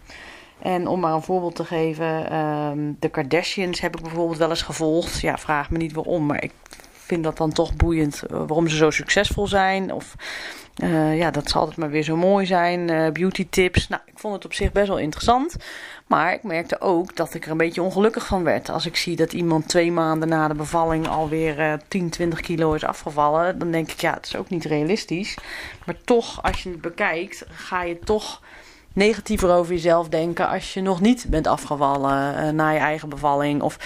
En 0.59 0.87
om 0.87 1.01
maar 1.01 1.13
een 1.13 1.23
voorbeeld 1.23 1.57
te 1.57 1.65
geven, 1.65 2.37
um, 2.37 2.97
de 3.01 3.09
Kardashians 3.09 3.81
heb 3.81 3.97
ik 3.97 4.03
bijvoorbeeld 4.03 4.39
wel 4.39 4.51
eens 4.51 4.63
gevolgd. 4.63 5.21
Ja, 5.21 5.39
vraag 5.39 5.71
me 5.71 5.79
niet 5.79 5.93
waarom, 5.93 6.27
maar 6.27 6.43
ik 6.43 6.53
vind 6.93 7.25
dat 7.25 7.37
dan 7.37 7.53
toch 7.53 7.77
boeiend 7.77 8.23
uh, 8.23 8.31
waarom 8.31 8.69
ze 8.69 8.77
zo 8.77 8.91
succesvol 8.91 9.47
zijn. 9.47 9.93
Of 9.93 10.15
uh, 10.83 11.19
ja, 11.19 11.31
dat 11.31 11.51
zal 11.51 11.61
altijd 11.61 11.79
maar 11.79 11.91
weer 11.91 12.03
zo 12.03 12.17
mooi 12.17 12.47
zijn. 12.47 12.91
Uh, 12.91 13.11
beauty 13.11 13.47
tips. 13.51 13.89
Nou, 13.89 14.03
ik 14.07 14.19
vond 14.19 14.35
het 14.35 14.45
op 14.45 14.53
zich 14.53 14.73
best 14.73 14.89
wel 14.89 14.99
interessant. 14.99 15.57
Maar 16.07 16.33
ik 16.33 16.43
merkte 16.43 16.81
ook 16.81 17.17
dat 17.17 17.35
ik 17.35 17.45
er 17.45 17.51
een 17.51 17.57
beetje 17.57 17.83
ongelukkig 17.83 18.27
van 18.27 18.45
werd. 18.45 18.69
Als 18.69 18.87
ik 18.87 18.97
zie 18.97 19.17
dat 19.17 19.33
iemand 19.33 19.69
twee 19.69 19.93
maanden 19.93 20.29
na 20.29 20.49
de 20.49 20.55
bevalling 20.55 21.09
alweer 21.09 21.59
uh, 21.59 21.73
10, 21.89 22.11
20 22.11 22.41
kilo 22.41 22.73
is 22.73 22.85
afgevallen. 22.85 23.59
Dan 23.59 23.71
denk 23.71 23.91
ik, 23.91 24.01
ja, 24.01 24.15
het 24.15 24.27
is 24.27 24.37
ook 24.37 24.49
niet 24.49 24.65
realistisch. 24.65 25.37
Maar 25.87 25.97
toch, 26.05 26.43
als 26.43 26.63
je 26.63 26.71
het 26.71 26.81
bekijkt, 26.81 27.45
ga 27.51 27.83
je 27.83 27.99
toch 27.99 28.43
negatiever 28.93 29.51
over 29.51 29.73
jezelf 29.73 30.09
denken 30.09 30.49
als 30.49 30.75
je 30.75 30.81
nog 30.81 31.01
niet 31.01 31.27
bent 31.29 31.47
afgevallen 31.47 32.35
uh, 32.35 32.51
na 32.51 32.71
je 32.71 32.79
eigen 32.79 33.09
bevalling. 33.09 33.63
Of 33.63 33.79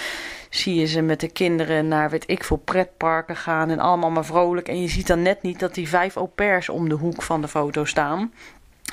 zie 0.55 0.75
je 0.75 0.87
ze 0.87 1.01
met 1.01 1.21
de 1.21 1.29
kinderen 1.29 1.89
naar, 1.89 2.11
weet 2.11 2.25
ik 2.27 2.45
veel, 2.45 2.57
pretparken 2.57 3.37
gaan 3.37 3.71
en 3.71 3.79
allemaal 3.79 4.11
maar 4.11 4.25
vrolijk. 4.25 4.69
En 4.69 4.81
je 4.83 4.89
ziet 4.89 5.07
dan 5.07 5.23
net 5.23 5.43
niet 5.43 5.61
dat 5.61 5.75
die 5.75 5.89
vijf 5.89 6.17
au 6.17 6.27
pairs 6.27 6.69
om 6.69 6.89
de 6.89 6.95
hoek 6.95 7.23
van 7.23 7.41
de 7.41 7.49
foto 7.49 7.85
staan. 7.85 8.33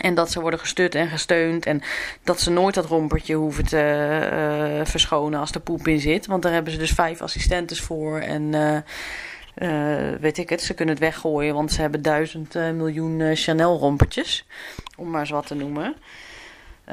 En 0.01 0.16
dat 0.16 0.32
ze 0.32 0.42
worden 0.42 0.60
gestut 0.60 0.96
en 0.96 1.08
gesteund. 1.08 1.66
En 1.66 1.82
dat 2.24 2.42
ze 2.42 2.51
nooit 2.51 2.75
dat 2.75 2.86
rompertje 2.86 3.36
hoeven 3.36 3.66
te 3.66 4.80
uh, 4.80 4.86
verschonen 4.86 5.39
als 5.39 5.51
er 5.51 5.60
poep 5.60 5.88
in 5.88 6.00
zit. 6.00 6.25
Want 6.25 6.44
daar 6.44 6.54
hebben 6.54 6.74
ze 6.74 6.80
dus 6.80 6.92
vijf 6.92 7.22
assistentes 7.22 7.82
voor. 7.82 8.20
En 8.20 8.42
uh, 8.54 8.78
uh, 9.58 10.20
weet 10.20 10.38
ik 10.38 10.50
het, 10.50 10.62
ze 10.62 10.74
kunnen 10.74 10.96
het 10.96 11.04
weggooien. 11.04 11.54
Want 11.54 11.72
ze 11.72 11.82
hebben 11.82 12.01
duizend 12.01 12.54
miljoen 12.54 13.36
Chanel 13.36 13.78
rompertjes. 13.78 14.46
Om 14.98 15.10
maar 15.10 15.20
eens 15.20 15.30
wat 15.30 15.48
te 15.48 15.56
noemen. 15.56 15.96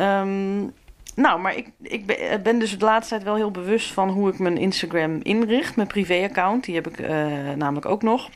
Um, 0.00 0.72
nou, 1.16 1.40
maar 1.40 1.56
ik, 1.56 1.68
ik 1.82 2.06
ben 2.42 2.58
dus 2.58 2.78
de 2.78 2.84
laatste 2.84 3.14
tijd 3.14 3.26
wel 3.26 3.36
heel 3.36 3.50
bewust 3.50 3.92
van 3.92 4.08
hoe 4.08 4.30
ik 4.30 4.38
mijn 4.38 4.58
Instagram 4.58 5.20
inricht. 5.22 5.76
Mijn 5.76 5.88
privéaccount, 5.88 6.64
die 6.64 6.74
heb 6.74 6.88
ik 6.88 7.08
namelijk 7.56 7.86
ook 7.86 8.02
nog. 8.02 8.30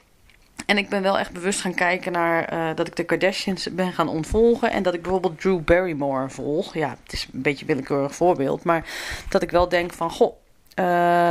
En 0.67 0.79
ik 0.79 0.89
ben 0.89 1.03
wel 1.03 1.19
echt 1.19 1.33
bewust 1.33 1.61
gaan 1.61 1.75
kijken 1.75 2.13
naar 2.13 2.53
uh, 2.53 2.69
dat 2.75 2.87
ik 2.87 2.97
de 2.97 3.05
Kardashians 3.05 3.75
ben 3.75 3.93
gaan 3.93 4.09
ontvolgen. 4.09 4.71
En 4.71 4.83
dat 4.83 4.95
ik 4.95 5.03
bijvoorbeeld 5.03 5.41
Drew 5.41 5.61
Barrymore 5.61 6.29
volg. 6.29 6.75
Ja, 6.75 6.97
het 7.03 7.13
is 7.13 7.29
een 7.33 7.43
beetje 7.43 7.61
een 7.61 7.67
willekeurig 7.67 8.15
voorbeeld. 8.15 8.65
Maar 8.65 8.85
dat 9.29 9.43
ik 9.43 9.51
wel 9.51 9.69
denk 9.69 9.93
van, 9.93 10.11
goh, 10.11 10.37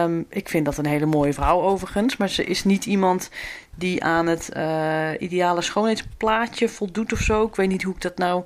um, 0.04 0.26
ik 0.30 0.50
vind 0.50 0.66
dat 0.66 0.78
een 0.78 0.86
hele 0.86 1.06
mooie 1.06 1.34
vrouw 1.34 1.62
overigens. 1.62 2.18
Maar 2.18 2.30
ze 2.30 2.44
is 2.44 2.64
niet 2.64 2.86
iemand 2.86 3.30
die 3.76 4.04
aan 4.04 4.28
het 4.28 4.52
ideale 5.20 5.62
schoonheidsplaatje 5.62 6.70
voldoet 6.70 7.14
of 7.14 7.20
zo. 7.20 7.46
Ik 7.46 7.56
weet 7.56 7.70
niet 7.70 7.84
hoe 7.84 7.96
ik 7.96 8.02
dat 8.02 8.18
nou 8.18 8.44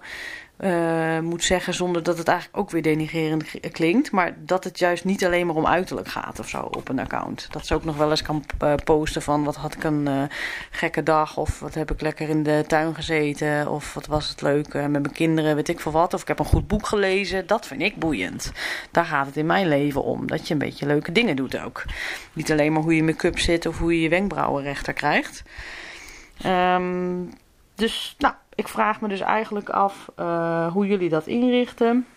uh, 0.60 1.20
moet 1.20 1.44
zeggen 1.44 1.74
zonder 1.74 2.04
dat 2.04 2.18
het 2.18 2.28
eigenlijk 2.28 2.58
ook 2.58 2.70
weer 2.72 2.82
denigrerend 2.82 3.72
klinkt. 3.72 4.12
Maar 4.12 4.36
dat 4.38 4.64
het 4.64 4.80
juist 4.80 5.06
niet 5.06 5.26
alleen 5.26 5.48
maar 5.48 5.56
om 5.56 5.68
uiterlijk 5.68 6.08
gaat 6.08 6.40
of 6.40 6.50
zo 6.50 6.60
op 6.60 6.90
een 6.90 7.00
account. 7.00 7.48
Dat 7.52 7.66
ze 7.66 7.74
ook 7.74 7.84
nog 7.84 7.98
wel 7.98 8.10
eens 8.10 8.22
kan 8.22 8.44
uh, 8.64 8.74
posten 8.84 9.22
van 9.22 9.44
wat 9.44 9.56
had 9.56 9.76
ik 9.76 9.84
een 9.84 10.06
uh, 10.08 10.24
gekke 10.72 11.04
dag. 11.04 11.38
Of 11.38 11.60
wat 11.60 11.74
heb 11.74 11.92
ik 11.92 12.02
lekker 12.02 12.30
in 12.30 12.44
de 12.44 12.64
tuin 12.68 12.96
gezeten. 12.96 13.70
Of 13.70 13.94
wat 13.94 14.06
was 14.06 14.30
het 14.30 14.42
leuk 14.42 14.74
met 14.74 14.90
mijn 14.90 15.12
kinderen, 15.12 15.56
weet 15.56 15.70
ik 15.70 15.80
veel 15.80 15.92
wat. 15.92 16.14
Of 16.14 16.22
ik 16.22 16.28
heb 16.28 16.40
een 16.40 16.46
goed 16.46 16.68
boek 16.68 16.88
gelezen. 16.88 17.48
Dat 17.48 17.68
vind 17.68 17.82
ik 17.82 17.96
boeiend. 17.96 18.52
Daar 18.92 19.06
gaat 19.06 19.26
het 19.26 19.38
in 19.38 19.46
mijn 19.46 19.68
leven 19.68 20.04
om. 20.04 20.28
Dat 20.28 20.48
je 20.48 20.54
een 20.54 20.60
beetje 20.60 20.86
leuke 20.86 21.12
dingen 21.12 21.36
doet 21.36 21.60
ook. 21.60 21.84
Niet 22.34 22.52
alleen 22.52 22.74
maar 22.74 22.82
hoe 22.82 22.96
je 22.96 23.04
make-up 23.04 23.40
zit 23.40 23.66
of 23.66 23.78
hoe 23.78 23.94
je 23.96 24.02
je 24.02 24.10
wenkbrauwen 24.10 24.64
rechter 24.64 24.94
krijgt. 24.94 25.44
Um, 26.46 27.30
dus 27.76 28.16
nou, 28.18 28.34
ik 28.56 28.68
vraag 28.68 29.02
me 29.02 29.08
dus 29.08 29.20
eigenlijk 29.20 29.70
af 29.70 30.10
uh, 30.20 30.72
hoe 30.72 30.88
jullie 30.88 31.10
dat 31.10 31.28
inrichten. 31.28 32.08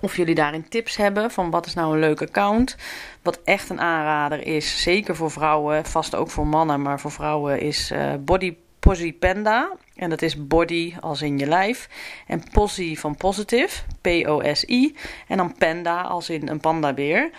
Of 0.00 0.16
jullie 0.16 0.34
daarin 0.34 0.68
tips 0.68 0.96
hebben 0.96 1.30
van 1.30 1.50
wat 1.50 1.66
is 1.66 1.74
nou 1.74 1.92
een 1.92 2.00
leuk 2.00 2.22
account. 2.22 2.76
Wat 3.22 3.40
echt 3.44 3.70
een 3.70 3.80
aanrader 3.80 4.46
is, 4.46 4.82
zeker 4.82 5.16
voor 5.16 5.30
vrouwen, 5.30 5.84
vast 5.84 6.14
ook 6.14 6.30
voor 6.30 6.46
mannen, 6.46 6.82
maar 6.82 7.00
voor 7.00 7.10
vrouwen 7.10 7.60
is 7.60 7.90
uh, 7.90 8.12
Body 8.20 8.56
Posy 8.78 9.12
Panda. 9.12 9.72
En 9.94 10.10
dat 10.10 10.22
is 10.22 10.46
body 10.46 10.94
als 11.00 11.22
in 11.22 11.38
je 11.38 11.46
lijf. 11.46 11.88
En 12.26 12.42
Posy 12.52 12.96
van 12.96 13.16
positive, 13.16 13.82
P-O-S-I. 14.00 14.96
En 15.28 15.36
dan 15.36 15.54
Panda 15.58 16.00
als 16.00 16.30
in 16.30 16.48
een 16.48 16.60
pandabeer. 16.60 17.30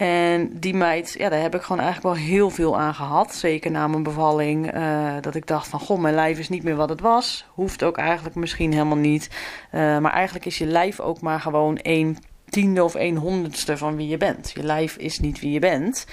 En 0.00 0.50
die 0.60 0.74
meid, 0.74 1.14
ja, 1.18 1.28
daar 1.28 1.40
heb 1.40 1.54
ik 1.54 1.62
gewoon 1.62 1.82
eigenlijk 1.82 2.14
wel 2.14 2.26
heel 2.26 2.50
veel 2.50 2.78
aan 2.78 2.94
gehad. 2.94 3.34
Zeker 3.34 3.70
na 3.70 3.86
mijn 3.86 4.02
bevalling. 4.02 4.74
Uh, 4.74 5.12
dat 5.20 5.34
ik 5.34 5.46
dacht 5.46 5.68
van, 5.68 5.80
goh, 5.80 5.98
mijn 5.98 6.14
lijf 6.14 6.38
is 6.38 6.48
niet 6.48 6.62
meer 6.62 6.76
wat 6.76 6.88
het 6.88 7.00
was. 7.00 7.44
Hoeft 7.48 7.82
ook 7.82 7.96
eigenlijk 7.96 8.36
misschien 8.36 8.72
helemaal 8.72 8.96
niet. 8.96 9.30
Uh, 9.72 9.98
maar 9.98 10.12
eigenlijk 10.12 10.46
is 10.46 10.58
je 10.58 10.66
lijf 10.66 11.00
ook 11.00 11.20
maar 11.20 11.40
gewoon 11.40 11.76
één 11.76 12.16
tiende 12.48 12.84
of 12.84 12.94
een 12.94 13.16
honderdste 13.16 13.76
van 13.76 13.96
wie 13.96 14.08
je 14.08 14.16
bent. 14.16 14.50
Je 14.54 14.62
lijf 14.62 14.96
is 14.96 15.18
niet 15.18 15.40
wie 15.40 15.52
je 15.52 15.58
bent. 15.58 16.06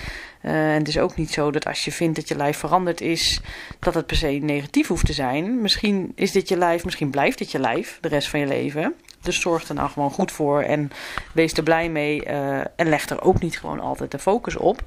Uh, 0.44 0.51
en 0.51 0.77
het 0.77 0.88
is 0.88 1.00
ook 1.00 1.15
niet 1.15 1.32
zo 1.32 1.51
dat 1.51 1.65
als 1.65 1.86
je 1.86 1.91
vindt 1.91 2.15
dat 2.15 2.27
je 2.27 2.36
lijf 2.36 2.58
veranderd 2.58 3.01
is, 3.01 3.41
dat 3.79 3.94
het 3.94 4.06
per 4.06 4.15
se 4.15 4.27
negatief 4.27 4.88
hoeft 4.88 5.06
te 5.06 5.13
zijn. 5.13 5.62
Misschien 5.62 6.12
is 6.15 6.32
dit 6.32 6.50
je 6.50 6.58
lijf, 6.58 6.86
misschien 6.86 7.10
blijft 7.10 7.38
dit 7.38 7.51
je 7.51 7.60
lijf 7.60 7.98
de 8.01 8.08
rest 8.08 8.29
van 8.29 8.39
je 8.39 8.48
leven. 8.48 8.96
Dus 9.28 9.42
zorg 9.42 9.68
er 9.68 9.76
nou 9.76 9.90
gewoon 9.90 10.12
goed 10.12 10.32
voor 10.32 10.62
en 10.62 10.92
wees 11.34 11.54
er 11.54 11.64
blij 11.64 11.90
mee. 11.90 12.26
Uh, 12.26 12.60
en 12.60 12.90
leg 12.90 13.10
er 13.10 13.22
ook 13.22 13.40
niet 13.40 13.60
gewoon 13.60 13.80
altijd 13.80 14.12
de 14.12 14.20
focus 14.20 14.56
op. 14.56 14.82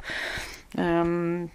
Um, 0.79 1.51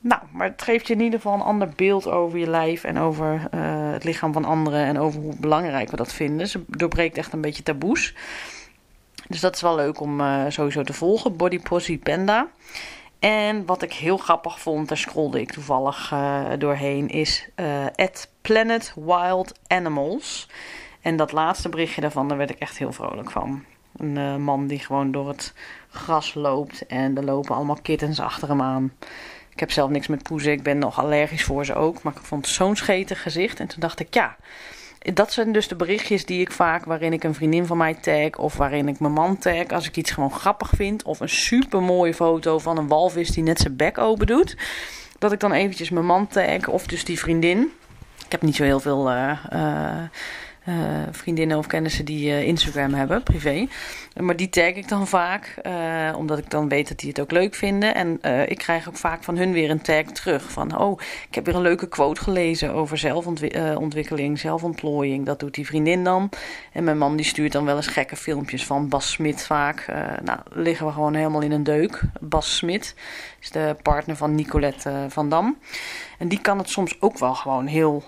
nou, 0.00 0.22
maar 0.32 0.48
het 0.48 0.62
geeft 0.62 0.86
je 0.86 0.94
in 0.94 1.00
ieder 1.00 1.20
geval 1.20 1.34
een 1.34 1.44
ander 1.44 1.68
beeld 1.76 2.08
over 2.08 2.38
je 2.38 2.50
lijf 2.50 2.84
en 2.84 2.98
over 2.98 3.48
uh, 3.54 3.92
het 3.92 4.04
lichaam 4.04 4.32
van 4.32 4.44
anderen 4.44 4.84
en 4.84 4.98
over 4.98 5.20
hoe 5.20 5.34
belangrijk 5.40 5.90
we 5.90 5.96
dat 5.96 6.12
vinden. 6.12 6.48
Ze 6.48 6.64
doorbreekt 6.66 7.16
echt 7.16 7.32
een 7.32 7.40
beetje 7.40 7.62
taboes. 7.62 8.14
Dus 9.28 9.40
dat 9.40 9.54
is 9.54 9.60
wel 9.60 9.74
leuk 9.74 10.00
om 10.00 10.20
uh, 10.20 10.44
sowieso 10.48 10.82
te 10.82 10.92
volgen. 10.92 11.36
Body 11.36 11.60
Posy 11.60 11.98
Panda. 11.98 12.48
En 13.18 13.66
wat 13.66 13.82
ik 13.82 13.92
heel 13.92 14.16
grappig 14.16 14.60
vond, 14.60 14.88
daar 14.88 14.98
scrolde 14.98 15.40
ik 15.40 15.52
toevallig 15.52 16.14
doorheen, 16.58 17.08
is 17.08 17.48
at 17.94 18.28
Planet 18.40 18.92
Wild 18.96 19.52
Animals. 19.66 20.48
En 21.06 21.16
dat 21.16 21.32
laatste 21.32 21.68
berichtje 21.68 22.00
daarvan, 22.00 22.28
daar 22.28 22.36
werd 22.36 22.50
ik 22.50 22.58
echt 22.58 22.78
heel 22.78 22.92
vrolijk 22.92 23.30
van. 23.30 23.64
Een 23.96 24.16
uh, 24.16 24.36
man 24.36 24.66
die 24.66 24.78
gewoon 24.78 25.12
door 25.12 25.28
het 25.28 25.52
gras 25.90 26.34
loopt 26.34 26.86
en 26.86 27.16
er 27.16 27.24
lopen 27.24 27.54
allemaal 27.54 27.78
kittens 27.82 28.20
achter 28.20 28.48
hem 28.48 28.62
aan. 28.62 28.92
Ik 29.50 29.60
heb 29.60 29.70
zelf 29.70 29.90
niks 29.90 30.06
met 30.06 30.22
poezen, 30.22 30.52
ik 30.52 30.62
ben 30.62 30.78
nog 30.78 30.98
allergisch 30.98 31.44
voor 31.44 31.64
ze 31.64 31.74
ook. 31.74 32.02
Maar 32.02 32.12
ik 32.12 32.22
vond 32.22 32.46
zo'n 32.46 32.76
schetig 32.76 33.22
gezicht. 33.22 33.60
En 33.60 33.66
toen 33.66 33.80
dacht 33.80 34.00
ik, 34.00 34.14
ja, 34.14 34.36
dat 34.98 35.32
zijn 35.32 35.52
dus 35.52 35.68
de 35.68 35.76
berichtjes 35.76 36.24
die 36.24 36.40
ik 36.40 36.52
vaak, 36.52 36.84
waarin 36.84 37.12
ik 37.12 37.24
een 37.24 37.34
vriendin 37.34 37.66
van 37.66 37.76
mij 37.76 37.94
tag 37.94 38.38
of 38.38 38.56
waarin 38.56 38.88
ik 38.88 39.00
mijn 39.00 39.12
man 39.12 39.38
tag. 39.38 39.66
Als 39.66 39.86
ik 39.86 39.96
iets 39.96 40.10
gewoon 40.10 40.32
grappig 40.32 40.70
vind 40.74 41.02
of 41.02 41.20
een 41.20 41.28
super 41.28 41.82
mooie 41.82 42.14
foto 42.14 42.58
van 42.58 42.78
een 42.78 42.88
walvis 42.88 43.30
die 43.30 43.42
net 43.42 43.60
zijn 43.60 43.76
bek 43.76 43.98
open 43.98 44.26
doet. 44.26 44.56
Dat 45.18 45.32
ik 45.32 45.40
dan 45.40 45.52
eventjes 45.52 45.90
mijn 45.90 46.06
man 46.06 46.26
tag 46.26 46.68
of 46.68 46.86
dus 46.86 47.04
die 47.04 47.18
vriendin. 47.18 47.72
Ik 48.24 48.32
heb 48.32 48.42
niet 48.42 48.56
zo 48.56 48.62
heel 48.62 48.80
veel... 48.80 49.10
Uh, 49.10 49.44
uh, 49.52 50.02
uh, 50.68 50.74
vriendinnen 51.10 51.58
of 51.58 51.66
kennissen 51.66 52.04
die 52.04 52.28
uh, 52.28 52.42
Instagram 52.42 52.94
hebben, 52.94 53.22
privé. 53.22 53.66
Maar 54.20 54.36
die 54.36 54.48
tag 54.48 54.74
ik 54.74 54.88
dan 54.88 55.06
vaak, 55.06 55.54
uh, 55.66 56.16
omdat 56.16 56.38
ik 56.38 56.50
dan 56.50 56.68
weet 56.68 56.88
dat 56.88 56.98
die 56.98 57.08
het 57.08 57.20
ook 57.20 57.30
leuk 57.30 57.54
vinden. 57.54 57.94
En 57.94 58.20
ik 58.48 58.58
krijg 58.58 58.88
ook 58.88 58.96
vaak 58.96 59.24
van 59.24 59.36
hun 59.36 59.52
weer 59.52 59.70
een 59.70 59.80
tag 59.80 60.02
terug. 60.02 60.50
Van, 60.50 60.78
oh, 60.78 61.00
ik 61.28 61.34
heb 61.34 61.46
weer 61.46 61.54
een 61.54 61.60
leuke 61.60 61.88
quote 61.88 62.20
gelezen 62.20 62.72
over 62.72 62.98
zelfontwikkeling, 62.98 64.38
zelfontplooiing. 64.38 65.26
Dat 65.26 65.40
doet 65.40 65.54
die 65.54 65.66
vriendin 65.66 66.04
dan. 66.04 66.30
En 66.72 66.84
mijn 66.84 66.98
man 66.98 67.16
die 67.16 67.24
stuurt 67.24 67.52
dan 67.52 67.64
wel 67.64 67.76
eens 67.76 67.86
gekke 67.86 68.16
filmpjes 68.16 68.64
van 68.64 68.88
Bas 68.88 69.10
Smit 69.10 69.42
vaak. 69.42 69.86
nou, 70.22 70.38
liggen 70.48 70.86
we 70.86 70.92
gewoon 70.92 71.14
helemaal 71.14 71.42
in 71.42 71.52
een 71.52 71.64
deuk. 71.64 72.00
Bas 72.20 72.56
Smit 72.56 72.94
is 73.40 73.50
de 73.50 73.76
partner 73.82 74.16
van 74.16 74.34
Nicolette 74.34 75.06
van 75.08 75.28
Dam. 75.28 75.58
En 76.18 76.28
die 76.28 76.40
kan 76.40 76.58
het 76.58 76.68
soms 76.68 77.00
ook 77.00 77.18
wel 77.18 77.34
gewoon 77.34 77.66
heel 77.66 78.04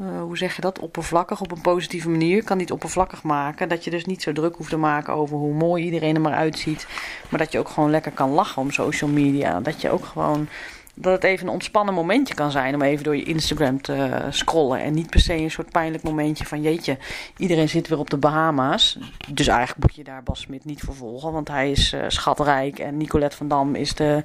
uh, 0.00 0.20
hoe 0.22 0.36
zeg 0.36 0.56
je 0.56 0.60
dat, 0.60 0.78
oppervlakkig 0.78 1.40
op 1.40 1.52
een 1.52 1.60
positieve 1.60 2.08
manier. 2.08 2.44
Kan 2.44 2.56
niet 2.56 2.72
oppervlakkig 2.72 3.22
maken. 3.22 3.68
Dat 3.68 3.84
je 3.84 3.90
dus 3.90 4.04
niet 4.04 4.22
zo 4.22 4.32
druk 4.32 4.56
hoeft 4.56 4.70
te 4.70 4.76
maken 4.76 5.14
over 5.14 5.36
hoe 5.36 5.54
mooi 5.54 5.84
iedereen 5.84 6.14
er 6.14 6.20
maar 6.20 6.32
uitziet. 6.32 6.86
Maar 7.28 7.38
dat 7.38 7.52
je 7.52 7.58
ook 7.58 7.68
gewoon 7.68 7.90
lekker 7.90 8.12
kan 8.12 8.30
lachen 8.30 8.62
om 8.62 8.70
social 8.70 9.10
media. 9.10 9.60
Dat 9.60 9.80
je 9.80 9.90
ook 9.90 10.04
gewoon. 10.04 10.48
Dat 10.94 11.12
het 11.12 11.24
even 11.24 11.46
een 11.46 11.52
ontspannen 11.52 11.94
momentje 11.94 12.34
kan 12.34 12.50
zijn 12.50 12.74
om 12.74 12.82
even 12.82 13.04
door 13.04 13.16
je 13.16 13.22
Instagram 13.22 13.82
te 13.82 14.26
scrollen. 14.30 14.80
En 14.80 14.94
niet 14.94 15.10
per 15.10 15.20
se 15.20 15.34
een 15.34 15.50
soort 15.50 15.70
pijnlijk 15.70 16.02
momentje 16.02 16.44
van 16.44 16.62
jeetje, 16.62 16.98
iedereen 17.36 17.68
zit 17.68 17.88
weer 17.88 17.98
op 17.98 18.10
de 18.10 18.16
Bahama's. 18.16 18.98
Dus 19.28 19.46
eigenlijk 19.46 19.80
moet 19.80 19.94
je 19.94 20.04
daar 20.04 20.22
Bas 20.22 20.40
Smit 20.40 20.64
niet 20.64 20.80
voor 20.80 20.94
volgen. 20.94 21.32
Want 21.32 21.48
hij 21.48 21.70
is 21.70 21.92
uh, 21.92 22.04
schatrijk 22.08 22.78
en 22.78 22.96
Nicolette 22.96 23.36
van 23.36 23.48
Dam 23.48 23.74
is 23.74 23.94
de 23.94 24.24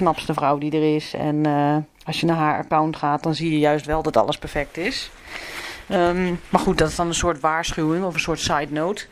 knapste 0.00 0.34
vrouw 0.34 0.58
die 0.58 0.72
er 0.72 0.94
is. 0.94 1.14
En 1.14 1.46
uh, 1.46 1.76
als 2.04 2.20
je 2.20 2.26
naar 2.26 2.36
haar 2.36 2.58
account 2.58 2.96
gaat, 2.96 3.22
dan 3.22 3.34
zie 3.34 3.50
je 3.50 3.58
juist 3.58 3.86
wel 3.86 4.02
dat 4.02 4.16
alles 4.16 4.38
perfect 4.38 4.76
is. 4.76 5.10
Um, 5.90 6.40
maar 6.48 6.60
goed, 6.60 6.78
dat 6.78 6.88
is 6.88 6.96
dan 6.96 7.06
een 7.06 7.14
soort 7.14 7.40
waarschuwing 7.40 8.04
of 8.04 8.14
een 8.14 8.20
soort 8.20 8.40
side 8.40 8.68
note. 8.70 9.06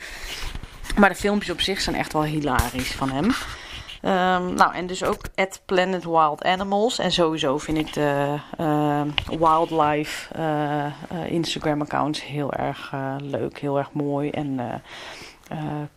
Maar 0.96 1.08
de 1.08 1.14
filmpjes 1.14 1.50
op 1.50 1.60
zich 1.60 1.80
zijn 1.80 1.96
echt 1.96 2.12
wel 2.12 2.24
hilarisch 2.24 2.92
van 2.92 3.10
hem. 3.10 3.24
Um, 3.24 4.54
nou, 4.54 4.74
en 4.74 4.86
dus 4.86 5.04
ook 5.04 5.20
at 5.34 5.60
Planet 5.64 6.04
Wild 6.04 6.44
Animals. 6.44 6.98
En 6.98 7.12
sowieso 7.12 7.58
vind 7.58 7.78
ik 7.78 7.92
de 7.92 8.34
uh, 8.60 9.02
wildlife 9.38 10.34
uh, 10.38 11.30
Instagram 11.30 11.80
accounts 11.80 12.24
heel 12.24 12.52
erg 12.52 12.92
leuk, 13.18 13.58
heel 13.58 13.78
erg 13.78 13.92
mooi. 13.92 14.30
En 14.30 14.82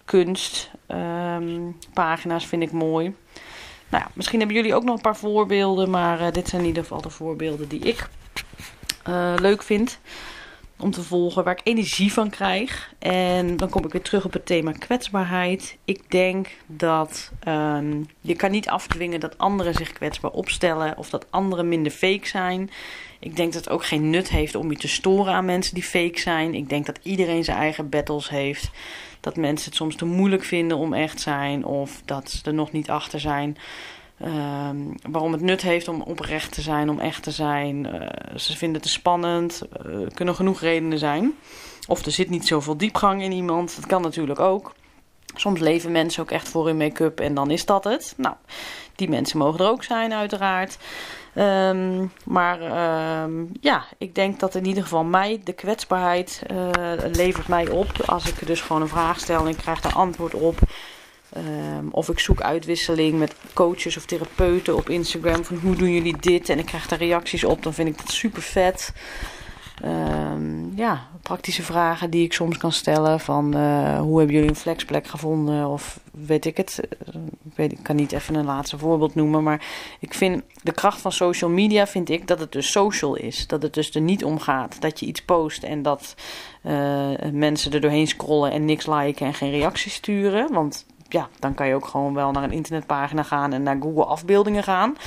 kunst 0.05 0.71
um, 0.87 1.77
pagina's 1.93 2.45
vind 2.45 2.63
ik 2.63 2.71
mooi. 2.71 3.15
Nou 3.91 4.03
misschien 4.13 4.39
hebben 4.39 4.57
jullie 4.57 4.75
ook 4.75 4.83
nog 4.83 4.95
een 4.95 5.01
paar 5.01 5.17
voorbeelden, 5.17 5.89
maar 5.89 6.21
uh, 6.21 6.31
dit 6.31 6.49
zijn 6.49 6.61
in 6.61 6.67
ieder 6.67 6.83
geval 6.83 7.01
de 7.01 7.09
voorbeelden 7.09 7.67
die 7.67 7.79
ik 7.79 8.09
uh, 9.09 9.33
leuk 9.37 9.63
vind. 9.63 9.99
Om 10.81 10.91
te 10.91 11.03
volgen, 11.03 11.43
waar 11.43 11.57
ik 11.57 11.61
energie 11.63 12.13
van 12.13 12.29
krijg. 12.29 12.93
En 12.99 13.57
dan 13.57 13.69
kom 13.69 13.85
ik 13.85 13.91
weer 13.91 14.01
terug 14.01 14.25
op 14.25 14.33
het 14.33 14.45
thema 14.45 14.71
kwetsbaarheid. 14.71 15.77
Ik 15.85 16.11
denk 16.11 16.47
dat 16.65 17.31
um, 17.47 18.07
je 18.21 18.35
kan 18.35 18.51
niet 18.51 18.69
afdwingen 18.69 19.19
dat 19.19 19.37
anderen 19.37 19.73
zich 19.73 19.91
kwetsbaar 19.91 20.31
opstellen 20.31 20.97
of 20.97 21.09
dat 21.09 21.25
anderen 21.29 21.67
minder 21.67 21.91
fake 21.91 22.27
zijn. 22.27 22.69
Ik 23.19 23.35
denk 23.35 23.53
dat 23.53 23.63
het 23.63 23.73
ook 23.73 23.85
geen 23.85 24.09
nut 24.09 24.29
heeft 24.29 24.55
om 24.55 24.71
je 24.71 24.77
te 24.77 24.87
storen 24.87 25.33
aan 25.33 25.45
mensen 25.45 25.73
die 25.73 25.83
fake 25.83 26.19
zijn. 26.19 26.55
Ik 26.55 26.69
denk 26.69 26.85
dat 26.85 26.99
iedereen 27.03 27.43
zijn 27.43 27.57
eigen 27.57 27.89
battles 27.89 28.29
heeft. 28.29 28.69
Dat 29.19 29.35
mensen 29.35 29.67
het 29.67 29.75
soms 29.75 29.95
te 29.95 30.05
moeilijk 30.05 30.43
vinden 30.43 30.77
om 30.77 30.93
echt 30.93 31.21
zijn 31.21 31.65
of 31.65 32.01
dat 32.05 32.29
ze 32.29 32.39
er 32.43 32.53
nog 32.53 32.71
niet 32.71 32.89
achter 32.89 33.19
zijn. 33.19 33.57
Um, 34.25 34.95
waarom 35.09 35.31
het 35.31 35.41
nut 35.41 35.61
heeft 35.61 35.87
om 35.87 36.01
oprecht 36.01 36.51
te 36.51 36.61
zijn, 36.61 36.89
om 36.89 36.99
echt 36.99 37.23
te 37.23 37.31
zijn. 37.31 37.85
Uh, 37.85 38.35
ze 38.35 38.57
vinden 38.57 38.81
het 38.81 38.89
spannend. 38.89 39.61
Uh, 39.85 40.01
er 40.01 40.13
kunnen 40.13 40.35
genoeg 40.35 40.61
redenen 40.61 40.99
zijn. 40.99 41.33
Of 41.87 42.05
er 42.05 42.11
zit 42.11 42.29
niet 42.29 42.47
zoveel 42.47 42.77
diepgang 42.77 43.21
in 43.23 43.31
iemand. 43.31 43.75
Dat 43.75 43.85
kan 43.85 44.01
natuurlijk 44.01 44.39
ook. 44.39 44.73
Soms 45.35 45.59
leven 45.59 45.91
mensen 45.91 46.23
ook 46.23 46.31
echt 46.31 46.49
voor 46.49 46.65
hun 46.65 46.77
make-up 46.77 47.19
en 47.19 47.33
dan 47.33 47.51
is 47.51 47.65
dat 47.65 47.83
het. 47.83 48.13
Nou, 48.17 48.35
die 48.95 49.09
mensen 49.09 49.37
mogen 49.37 49.59
er 49.59 49.71
ook 49.71 49.83
zijn, 49.83 50.13
uiteraard. 50.13 50.77
Um, 51.35 52.11
maar 52.25 52.61
um, 53.23 53.51
ja, 53.61 53.85
ik 53.97 54.15
denk 54.15 54.39
dat 54.39 54.55
in 54.55 54.65
ieder 54.65 54.83
geval 54.83 55.03
mij 55.03 55.41
de 55.43 55.53
kwetsbaarheid 55.53 56.43
uh, 56.51 56.93
levert 57.11 57.47
mij 57.47 57.69
op. 57.69 57.87
Als 58.05 58.27
ik 58.27 58.47
dus 58.47 58.61
gewoon 58.61 58.81
een 58.81 58.87
vraag 58.87 59.19
stel 59.19 59.41
en 59.41 59.47
ik 59.47 59.57
krijg 59.57 59.81
daar 59.81 59.93
antwoord 59.93 60.33
op. 60.33 60.59
Um, 61.37 61.89
of 61.91 62.09
ik 62.09 62.19
zoek 62.19 62.41
uitwisseling 62.41 63.19
met 63.19 63.35
coaches 63.53 63.97
of 63.97 64.05
therapeuten 64.05 64.75
op 64.75 64.89
Instagram. 64.89 65.43
Van 65.43 65.57
hoe 65.57 65.75
doen 65.75 65.91
jullie 65.91 66.17
dit? 66.19 66.49
En 66.49 66.59
ik 66.59 66.65
krijg 66.65 66.87
daar 66.87 66.99
reacties 66.99 67.43
op. 67.43 67.63
Dan 67.63 67.73
vind 67.73 67.87
ik 67.87 67.97
dat 67.97 68.11
super 68.11 68.41
vet. 68.41 68.93
Um, 69.85 70.71
ja, 70.75 71.07
praktische 71.21 71.63
vragen 71.63 72.09
die 72.09 72.23
ik 72.23 72.33
soms 72.33 72.57
kan 72.57 72.71
stellen. 72.71 73.19
Van 73.19 73.57
uh, 73.57 73.99
hoe 73.99 74.17
hebben 74.17 74.35
jullie 74.35 74.49
een 74.49 74.55
flexplek 74.55 75.07
gevonden? 75.07 75.67
Of 75.67 75.99
weet 76.11 76.45
ik 76.45 76.57
het. 76.57 76.79
Ik, 77.43 77.55
weet, 77.55 77.71
ik 77.71 77.83
kan 77.83 77.95
niet 77.95 78.11
even 78.11 78.35
een 78.35 78.45
laatste 78.45 78.77
voorbeeld 78.77 79.15
noemen. 79.15 79.43
Maar 79.43 79.65
ik 79.99 80.13
vind 80.13 80.43
de 80.63 80.71
kracht 80.71 81.01
van 81.01 81.11
social 81.11 81.49
media 81.49 81.87
vind 81.87 82.09
ik 82.09 82.27
dat 82.27 82.39
het 82.39 82.51
dus 82.51 82.71
social 82.71 83.15
is. 83.15 83.47
Dat 83.47 83.61
het 83.61 83.73
dus 83.73 83.95
er 83.95 84.01
niet 84.01 84.23
om 84.23 84.39
gaat 84.39 84.81
dat 84.81 84.99
je 84.99 85.05
iets 85.05 85.21
post 85.21 85.63
en 85.63 85.81
dat 85.81 86.15
uh, 86.63 87.09
mensen 87.31 87.71
er 87.71 87.81
doorheen 87.81 88.07
scrollen 88.07 88.51
en 88.51 88.65
niks 88.65 88.87
liken 88.87 89.25
en 89.25 89.33
geen 89.33 89.51
reacties 89.51 89.93
sturen. 89.93 90.53
Want 90.53 90.85
ja, 91.13 91.29
dan 91.39 91.53
kan 91.53 91.67
je 91.67 91.75
ook 91.75 91.87
gewoon 91.87 92.13
wel 92.13 92.31
naar 92.31 92.43
een 92.43 92.51
internetpagina 92.51 93.23
gaan 93.23 93.53
en 93.53 93.63
naar 93.63 93.77
Google 93.81 94.05
afbeeldingen 94.05 94.63
gaan. 94.63 94.97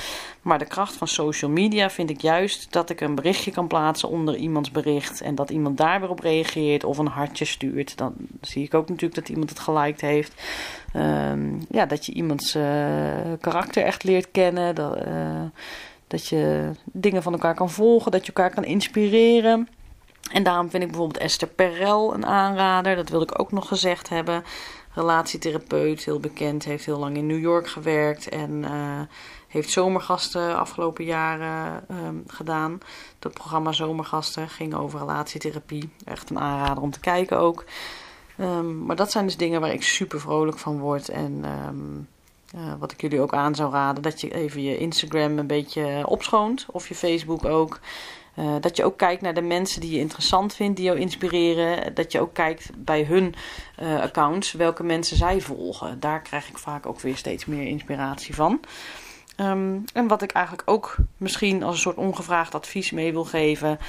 Maar 0.41 0.59
de 0.59 0.65
kracht 0.65 0.95
van 0.95 1.07
social 1.07 1.51
media 1.51 1.89
vind 1.89 2.09
ik 2.09 2.21
juist 2.21 2.71
dat 2.71 2.89
ik 2.89 3.01
een 3.01 3.15
berichtje 3.15 3.51
kan 3.51 3.67
plaatsen 3.67 4.09
onder 4.09 4.35
iemands 4.35 4.71
bericht. 4.71 5.21
En 5.21 5.35
dat 5.35 5.49
iemand 5.49 5.77
daar 5.77 5.99
weer 5.99 6.09
op 6.09 6.19
reageert 6.19 6.83
of 6.83 6.97
een 6.97 7.07
hartje 7.07 7.45
stuurt. 7.45 7.97
Dan 7.97 8.13
zie 8.41 8.63
ik 8.63 8.73
ook 8.73 8.89
natuurlijk 8.89 9.15
dat 9.15 9.29
iemand 9.29 9.49
het 9.49 9.59
geliked 9.59 10.01
heeft. 10.01 10.41
Um, 10.95 11.65
ja, 11.69 11.85
dat 11.85 12.05
je 12.05 12.11
iemands 12.11 12.55
uh, 12.55 12.63
karakter 13.41 13.83
echt 13.83 14.03
leert 14.03 14.31
kennen. 14.31 14.75
Dat, 14.75 14.97
uh, 15.07 15.41
dat 16.07 16.27
je 16.27 16.71
dingen 16.83 17.23
van 17.23 17.33
elkaar 17.33 17.55
kan 17.55 17.69
volgen. 17.69 18.11
Dat 18.11 18.25
je 18.25 18.33
elkaar 18.33 18.53
kan 18.53 18.63
inspireren. 18.63 19.67
En 20.31 20.43
daarom 20.43 20.69
vind 20.69 20.83
ik 20.83 20.89
bijvoorbeeld 20.89 21.23
Esther 21.23 21.47
Perel 21.47 22.13
een 22.13 22.25
aanrader. 22.25 22.95
Dat 22.95 23.09
wilde 23.09 23.25
ik 23.25 23.39
ook 23.39 23.51
nog 23.51 23.67
gezegd 23.67 24.09
hebben 24.09 24.43
relatietherapeut, 24.95 26.05
heel 26.05 26.19
bekend, 26.19 26.63
heeft 26.63 26.85
heel 26.85 26.99
lang 26.99 27.17
in 27.17 27.27
New 27.27 27.39
York 27.39 27.67
gewerkt 27.67 28.29
en 28.29 28.51
uh, 28.63 29.01
heeft 29.47 29.69
zomergasten 29.69 30.57
afgelopen 30.57 31.05
jaren 31.05 31.85
um, 31.91 32.23
gedaan. 32.27 32.79
Dat 33.19 33.33
programma 33.33 33.71
Zomergasten 33.71 34.49
ging 34.49 34.75
over 34.75 34.99
relatietherapie. 34.99 35.89
Echt 36.05 36.29
een 36.29 36.39
aanrader 36.39 36.83
om 36.83 36.91
te 36.91 36.99
kijken 36.99 37.37
ook. 37.37 37.65
Um, 38.39 38.85
maar 38.85 38.95
dat 38.95 39.11
zijn 39.11 39.25
dus 39.25 39.37
dingen 39.37 39.61
waar 39.61 39.73
ik 39.73 39.83
super 39.83 40.19
vrolijk 40.19 40.57
van 40.57 40.79
word 40.79 41.09
en 41.09 41.45
um, 41.67 42.07
uh, 42.55 42.73
wat 42.79 42.91
ik 42.91 43.01
jullie 43.01 43.21
ook 43.21 43.33
aan 43.33 43.55
zou 43.55 43.71
raden, 43.71 44.03
dat 44.03 44.21
je 44.21 44.33
even 44.33 44.61
je 44.61 44.77
Instagram 44.77 45.37
een 45.37 45.47
beetje 45.47 46.03
opschoont 46.07 46.65
of 46.71 46.87
je 46.87 46.95
Facebook 46.95 47.45
ook. 47.45 47.79
Uh, 48.39 48.55
dat 48.59 48.77
je 48.77 48.83
ook 48.83 48.97
kijkt 48.97 49.21
naar 49.21 49.33
de 49.33 49.41
mensen 49.41 49.81
die 49.81 49.91
je 49.91 49.99
interessant 49.99 50.53
vindt, 50.53 50.75
die 50.75 50.85
jou 50.85 50.99
inspireren. 50.99 51.93
Dat 51.93 52.11
je 52.11 52.19
ook 52.19 52.33
kijkt 52.33 52.69
bij 52.77 53.03
hun 53.03 53.35
uh, 53.81 54.01
accounts 54.01 54.51
welke 54.51 54.83
mensen 54.83 55.17
zij 55.17 55.41
volgen. 55.41 55.99
Daar 55.99 56.21
krijg 56.21 56.49
ik 56.49 56.57
vaak 56.57 56.85
ook 56.85 56.99
weer 56.99 57.17
steeds 57.17 57.45
meer 57.45 57.67
inspiratie 57.67 58.35
van. 58.35 58.59
Um, 59.37 59.83
en 59.93 60.07
wat 60.07 60.21
ik 60.21 60.31
eigenlijk 60.31 60.69
ook 60.69 60.95
misschien 61.17 61.63
als 61.63 61.75
een 61.75 61.81
soort 61.81 61.97
ongevraagd 61.97 62.55
advies 62.55 62.91
mee 62.91 63.11
wil 63.11 63.25
geven, 63.25 63.79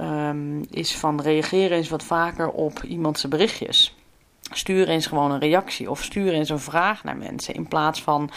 um, 0.00 0.64
is 0.70 0.96
van 0.96 1.20
reageren 1.20 1.76
eens 1.76 1.88
wat 1.88 2.04
vaker 2.04 2.50
op 2.50 2.82
iemands 2.82 3.28
berichtjes. 3.28 3.96
Stuur 4.50 4.88
eens 4.88 5.06
gewoon 5.06 5.30
een 5.30 5.40
reactie 5.40 5.90
of 5.90 6.02
stuur 6.02 6.32
eens 6.32 6.48
een 6.48 6.58
vraag 6.58 7.04
naar 7.04 7.16
mensen 7.16 7.54
in 7.54 7.68
plaats 7.68 8.02
van 8.02 8.30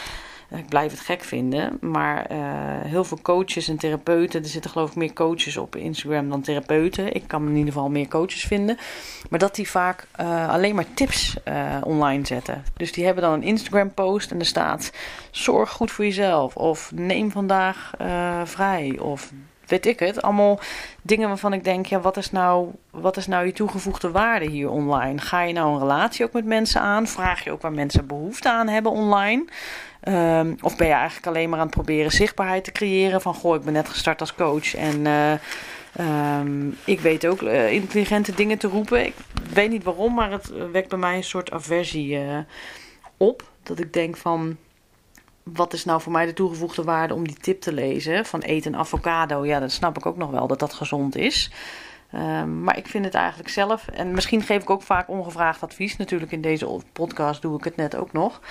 ik 0.56 0.68
blijf 0.68 0.92
het 0.92 1.00
gek 1.00 1.24
vinden. 1.24 1.78
Maar 1.82 2.32
uh, 2.32 2.38
heel 2.84 3.04
veel 3.04 3.22
coaches 3.22 3.68
en 3.68 3.78
therapeuten. 3.78 4.44
Er 4.44 4.50
zitten 4.50 4.72
geloof 4.72 4.90
ik 4.90 4.96
meer 4.96 5.14
coaches 5.14 5.58
op 5.58 5.76
Instagram 5.76 6.30
dan 6.30 6.42
therapeuten. 6.42 7.14
Ik 7.14 7.24
kan 7.28 7.48
in 7.48 7.56
ieder 7.56 7.74
geval 7.74 7.90
meer 7.90 8.08
coaches 8.08 8.44
vinden. 8.44 8.78
Maar 9.30 9.40
dat 9.40 9.56
die 9.56 9.70
vaak 9.70 10.08
uh, 10.22 10.50
alleen 10.50 10.76
maar 10.76 10.94
tips 10.94 11.36
uh, 11.48 11.78
online 11.84 12.26
zetten. 12.26 12.64
Dus 12.74 12.92
die 12.92 13.06
hebben 13.06 13.24
dan 13.24 13.34
een 13.34 13.44
Instagram 13.44 13.94
post 13.94 14.32
en 14.32 14.40
er 14.40 14.46
staat... 14.46 14.92
Zorg 15.32 15.70
goed 15.70 15.92
voor 15.92 16.06
jezelf. 16.06 16.56
Of 16.56 16.92
neem 16.96 17.32
vandaag 17.32 17.92
vrij. 18.44 19.00
Of 19.00 19.32
weet 19.72 19.86
ik 19.86 20.00
het. 20.00 20.22
Allemaal 20.22 20.60
dingen 21.02 21.28
waarvan 21.28 21.54
ik 21.54 21.64
denk, 21.64 21.86
ja, 21.86 22.00
wat 22.00 22.18
is 22.18 22.32
nou, 22.32 22.70
wat 22.90 23.18
is 23.18 23.28
nou 23.28 23.46
je 23.46 23.54
toegevoegde 23.54 24.12
waarde 24.12 24.46
hier 24.46 24.70
online? 24.70 25.18
Ga 25.18 25.42
je 25.42 25.54
nou 25.54 25.74
een 25.74 25.80
relatie 25.80 26.26
ook 26.26 26.34
met 26.34 26.46
mensen 26.46 26.82
aan? 26.82 27.08
Vraag 27.08 27.44
je 27.44 27.52
ook 27.52 27.62
waar 27.62 27.72
mensen 27.72 28.08
behoefte 28.08 28.50
aan 28.50 28.68
hebben 28.68 28.92
online? 28.92 29.46
Um, 30.08 30.58
of 30.62 30.76
ben 30.76 30.88
je 30.88 30.94
eigenlijk 30.94 31.28
alleen 31.28 31.50
maar 31.50 31.60
aan 31.60 31.66
het 31.66 31.76
proberen 31.76 32.12
zichtbaarheid 32.12 32.64
te 32.64 32.72
creëren? 32.72 33.22
Van 33.22 33.34
goh, 33.34 33.56
ik 33.56 33.62
ben 33.62 33.74
net 33.74 33.90
gestart 33.90 34.20
als 34.20 34.36
coach 34.36 34.76
en 34.76 35.06
uh, 35.06 35.34
um, 36.40 36.78
ik 36.86 37.00
weet 37.00 37.26
ook 37.26 37.42
uh, 37.42 37.72
intelligente 37.72 38.34
dingen 38.34 38.58
te 38.58 38.68
roepen. 38.68 39.06
Ik 39.06 39.16
weet 39.54 39.70
niet 39.70 39.84
waarom, 39.84 40.14
maar 40.14 40.32
het 40.32 40.52
wekt 40.72 40.90
bij 40.90 40.98
mij 40.98 41.16
een 41.16 41.24
soort 41.24 41.52
aversie 41.52 42.20
op. 43.18 43.44
Dat 43.64 43.80
ik 43.80 43.94
denk 43.94 44.18
van, 44.18 44.58
wat 45.44 45.74
is 45.74 45.86
nou 45.86 46.02
voor 46.02 46.12
mij 46.12 46.26
de 46.26 46.34
toegevoegde 46.34 46.84
waarde 46.84 47.14
om 47.14 47.28
die 47.28 47.38
tip 47.42 47.62
te 47.62 47.74
lezen? 47.74 48.26
Van 48.26 48.42
eet 48.46 48.66
een 48.66 48.76
avocado. 48.78 49.46
Ja, 49.46 49.60
dat 49.60 49.72
snap 49.72 49.98
ik 49.98 50.06
ook 50.06 50.18
nog 50.18 50.32
wel 50.32 50.48
dat 50.48 50.60
dat 50.60 50.74
gezond 50.74 51.16
is. 51.16 51.52
Um, 52.16 52.64
maar 52.64 52.78
ik 52.78 52.88
vind 52.88 53.06
het 53.06 53.14
eigenlijk 53.14 53.50
zelf, 53.50 53.88
en 53.88 54.12
misschien 54.12 54.42
geef 54.42 54.62
ik 54.62 54.70
ook 54.70 54.82
vaak 54.82 55.10
ongevraagd 55.10 55.64
advies. 55.64 55.98
Natuurlijk 55.98 56.32
in 56.32 56.42
deze 56.42 56.80
podcast 56.94 57.42
doe 57.42 57.58
ik 57.58 57.64
het 57.64 57.76
net 57.76 57.96
ook 57.96 58.12
nog. 58.12 58.42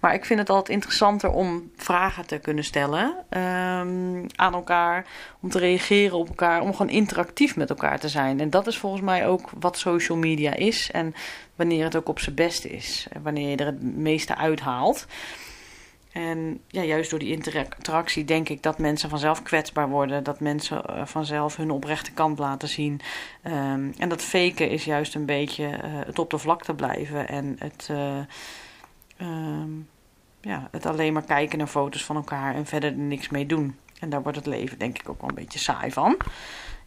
Maar 0.00 0.14
ik 0.14 0.24
vind 0.24 0.40
het 0.40 0.50
altijd 0.50 0.68
interessanter 0.68 1.30
om 1.30 1.70
vragen 1.76 2.26
te 2.26 2.38
kunnen 2.38 2.64
stellen 2.64 3.16
um, 3.30 4.26
aan 4.36 4.54
elkaar. 4.54 5.06
Om 5.40 5.50
te 5.50 5.58
reageren 5.58 6.18
op 6.18 6.28
elkaar. 6.28 6.60
Om 6.60 6.74
gewoon 6.74 6.92
interactief 6.92 7.56
met 7.56 7.70
elkaar 7.70 7.98
te 7.98 8.08
zijn. 8.08 8.40
En 8.40 8.50
dat 8.50 8.66
is 8.66 8.78
volgens 8.78 9.02
mij 9.02 9.26
ook 9.26 9.50
wat 9.60 9.78
social 9.78 10.18
media 10.18 10.54
is. 10.54 10.90
En 10.90 11.14
wanneer 11.54 11.84
het 11.84 11.96
ook 11.96 12.08
op 12.08 12.18
zijn 12.18 12.34
best 12.34 12.64
is. 12.64 13.06
En 13.10 13.22
wanneer 13.22 13.50
je 13.50 13.56
er 13.56 13.66
het 13.66 13.82
meeste 13.82 14.36
uithaalt. 14.36 15.06
En 16.16 16.60
ja, 16.68 16.82
juist 16.82 17.10
door 17.10 17.18
die 17.18 17.30
interactie 17.30 18.24
denk 18.24 18.48
ik 18.48 18.62
dat 18.62 18.78
mensen 18.78 19.08
vanzelf 19.08 19.42
kwetsbaar 19.42 19.88
worden. 19.88 20.24
Dat 20.24 20.40
mensen 20.40 20.82
uh, 20.90 21.06
vanzelf 21.06 21.56
hun 21.56 21.70
oprechte 21.70 22.12
kant 22.12 22.38
laten 22.38 22.68
zien. 22.68 23.00
Um, 23.44 23.92
en 23.98 24.08
dat 24.08 24.22
faken 24.22 24.70
is 24.70 24.84
juist 24.84 25.14
een 25.14 25.26
beetje 25.26 25.64
uh, 25.64 25.78
het 25.82 26.18
op 26.18 26.30
de 26.30 26.38
vlakte 26.38 26.74
blijven. 26.74 27.28
En 27.28 27.56
het, 27.58 27.88
uh, 27.90 28.18
um, 29.20 29.88
ja, 30.40 30.68
het 30.70 30.86
alleen 30.86 31.12
maar 31.12 31.24
kijken 31.24 31.58
naar 31.58 31.66
foto's 31.66 32.04
van 32.04 32.16
elkaar 32.16 32.54
en 32.54 32.66
verder 32.66 32.90
er 32.90 32.98
niks 32.98 33.28
mee 33.28 33.46
doen. 33.46 33.76
En 34.00 34.08
daar 34.08 34.22
wordt 34.22 34.38
het 34.38 34.46
leven 34.46 34.78
denk 34.78 34.98
ik 34.98 35.08
ook 35.08 35.20
wel 35.20 35.28
een 35.28 35.34
beetje 35.34 35.58
saai 35.58 35.92
van. 35.92 36.16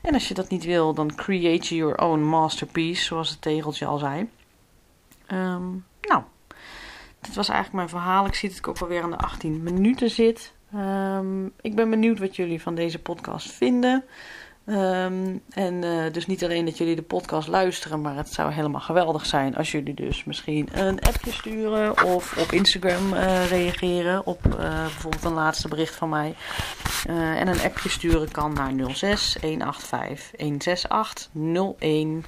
En 0.01 0.13
als 0.13 0.27
je 0.27 0.33
dat 0.33 0.49
niet 0.49 0.63
wil, 0.63 0.93
dan 0.93 1.15
create 1.15 1.75
your 1.75 1.97
own 1.97 2.19
masterpiece, 2.19 3.03
zoals 3.03 3.29
het 3.29 3.41
tegeltje 3.41 3.85
al 3.85 3.97
zei. 3.97 4.29
Um, 5.27 5.85
nou, 6.01 6.23
dit 7.21 7.35
was 7.35 7.49
eigenlijk 7.49 7.77
mijn 7.77 8.01
verhaal. 8.01 8.25
Ik 8.25 8.35
zie 8.35 8.49
dat 8.49 8.57
ik 8.57 8.67
ook 8.67 8.77
alweer 8.77 9.01
aan 9.01 9.11
de 9.11 9.17
18 9.17 9.63
minuten 9.63 10.09
zit. 10.09 10.53
Um, 10.75 11.53
ik 11.61 11.75
ben 11.75 11.89
benieuwd 11.89 12.19
wat 12.19 12.35
jullie 12.35 12.61
van 12.61 12.75
deze 12.75 12.99
podcast 12.99 13.51
vinden. 13.51 14.03
Um, 14.65 15.41
en 15.49 15.83
uh, 15.83 16.11
dus 16.11 16.25
niet 16.25 16.43
alleen 16.43 16.65
dat 16.65 16.77
jullie 16.77 16.95
de 16.95 17.01
podcast 17.01 17.47
luisteren, 17.47 18.01
maar 18.01 18.15
het 18.15 18.33
zou 18.33 18.51
helemaal 18.51 18.81
geweldig 18.81 19.25
zijn 19.25 19.55
als 19.55 19.71
jullie 19.71 19.93
dus 19.93 20.23
misschien 20.23 20.69
een 20.73 20.99
appje 20.99 21.31
sturen 21.31 22.03
of 22.03 22.37
op 22.37 22.51
Instagram 22.51 23.13
uh, 23.13 23.49
reageren 23.49 24.25
op 24.25 24.45
uh, 24.45 24.53
bijvoorbeeld 24.81 25.23
een 25.23 25.33
laatste 25.33 25.67
bericht 25.67 25.95
van 25.95 26.09
mij. 26.09 26.35
en 27.07 27.47
een 27.47 27.61
appje 27.61 27.89
sturen 27.89 28.31
kan 28.31 28.53
naar 28.53 28.71
06 28.93 29.37
185 29.41 30.31
168 30.37 31.29
01. 31.79 32.25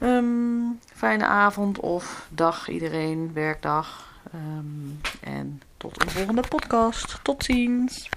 Um, 0.00 0.78
fijne 0.94 1.24
avond 1.24 1.80
of 1.80 2.26
dag 2.30 2.68
iedereen, 2.68 3.30
werkdag. 3.32 4.12
Um, 4.34 5.00
en 5.20 5.62
tot 5.76 6.02
een 6.02 6.10
volgende 6.10 6.42
podcast. 6.48 7.18
Tot 7.22 7.44
ziens. 7.44 8.08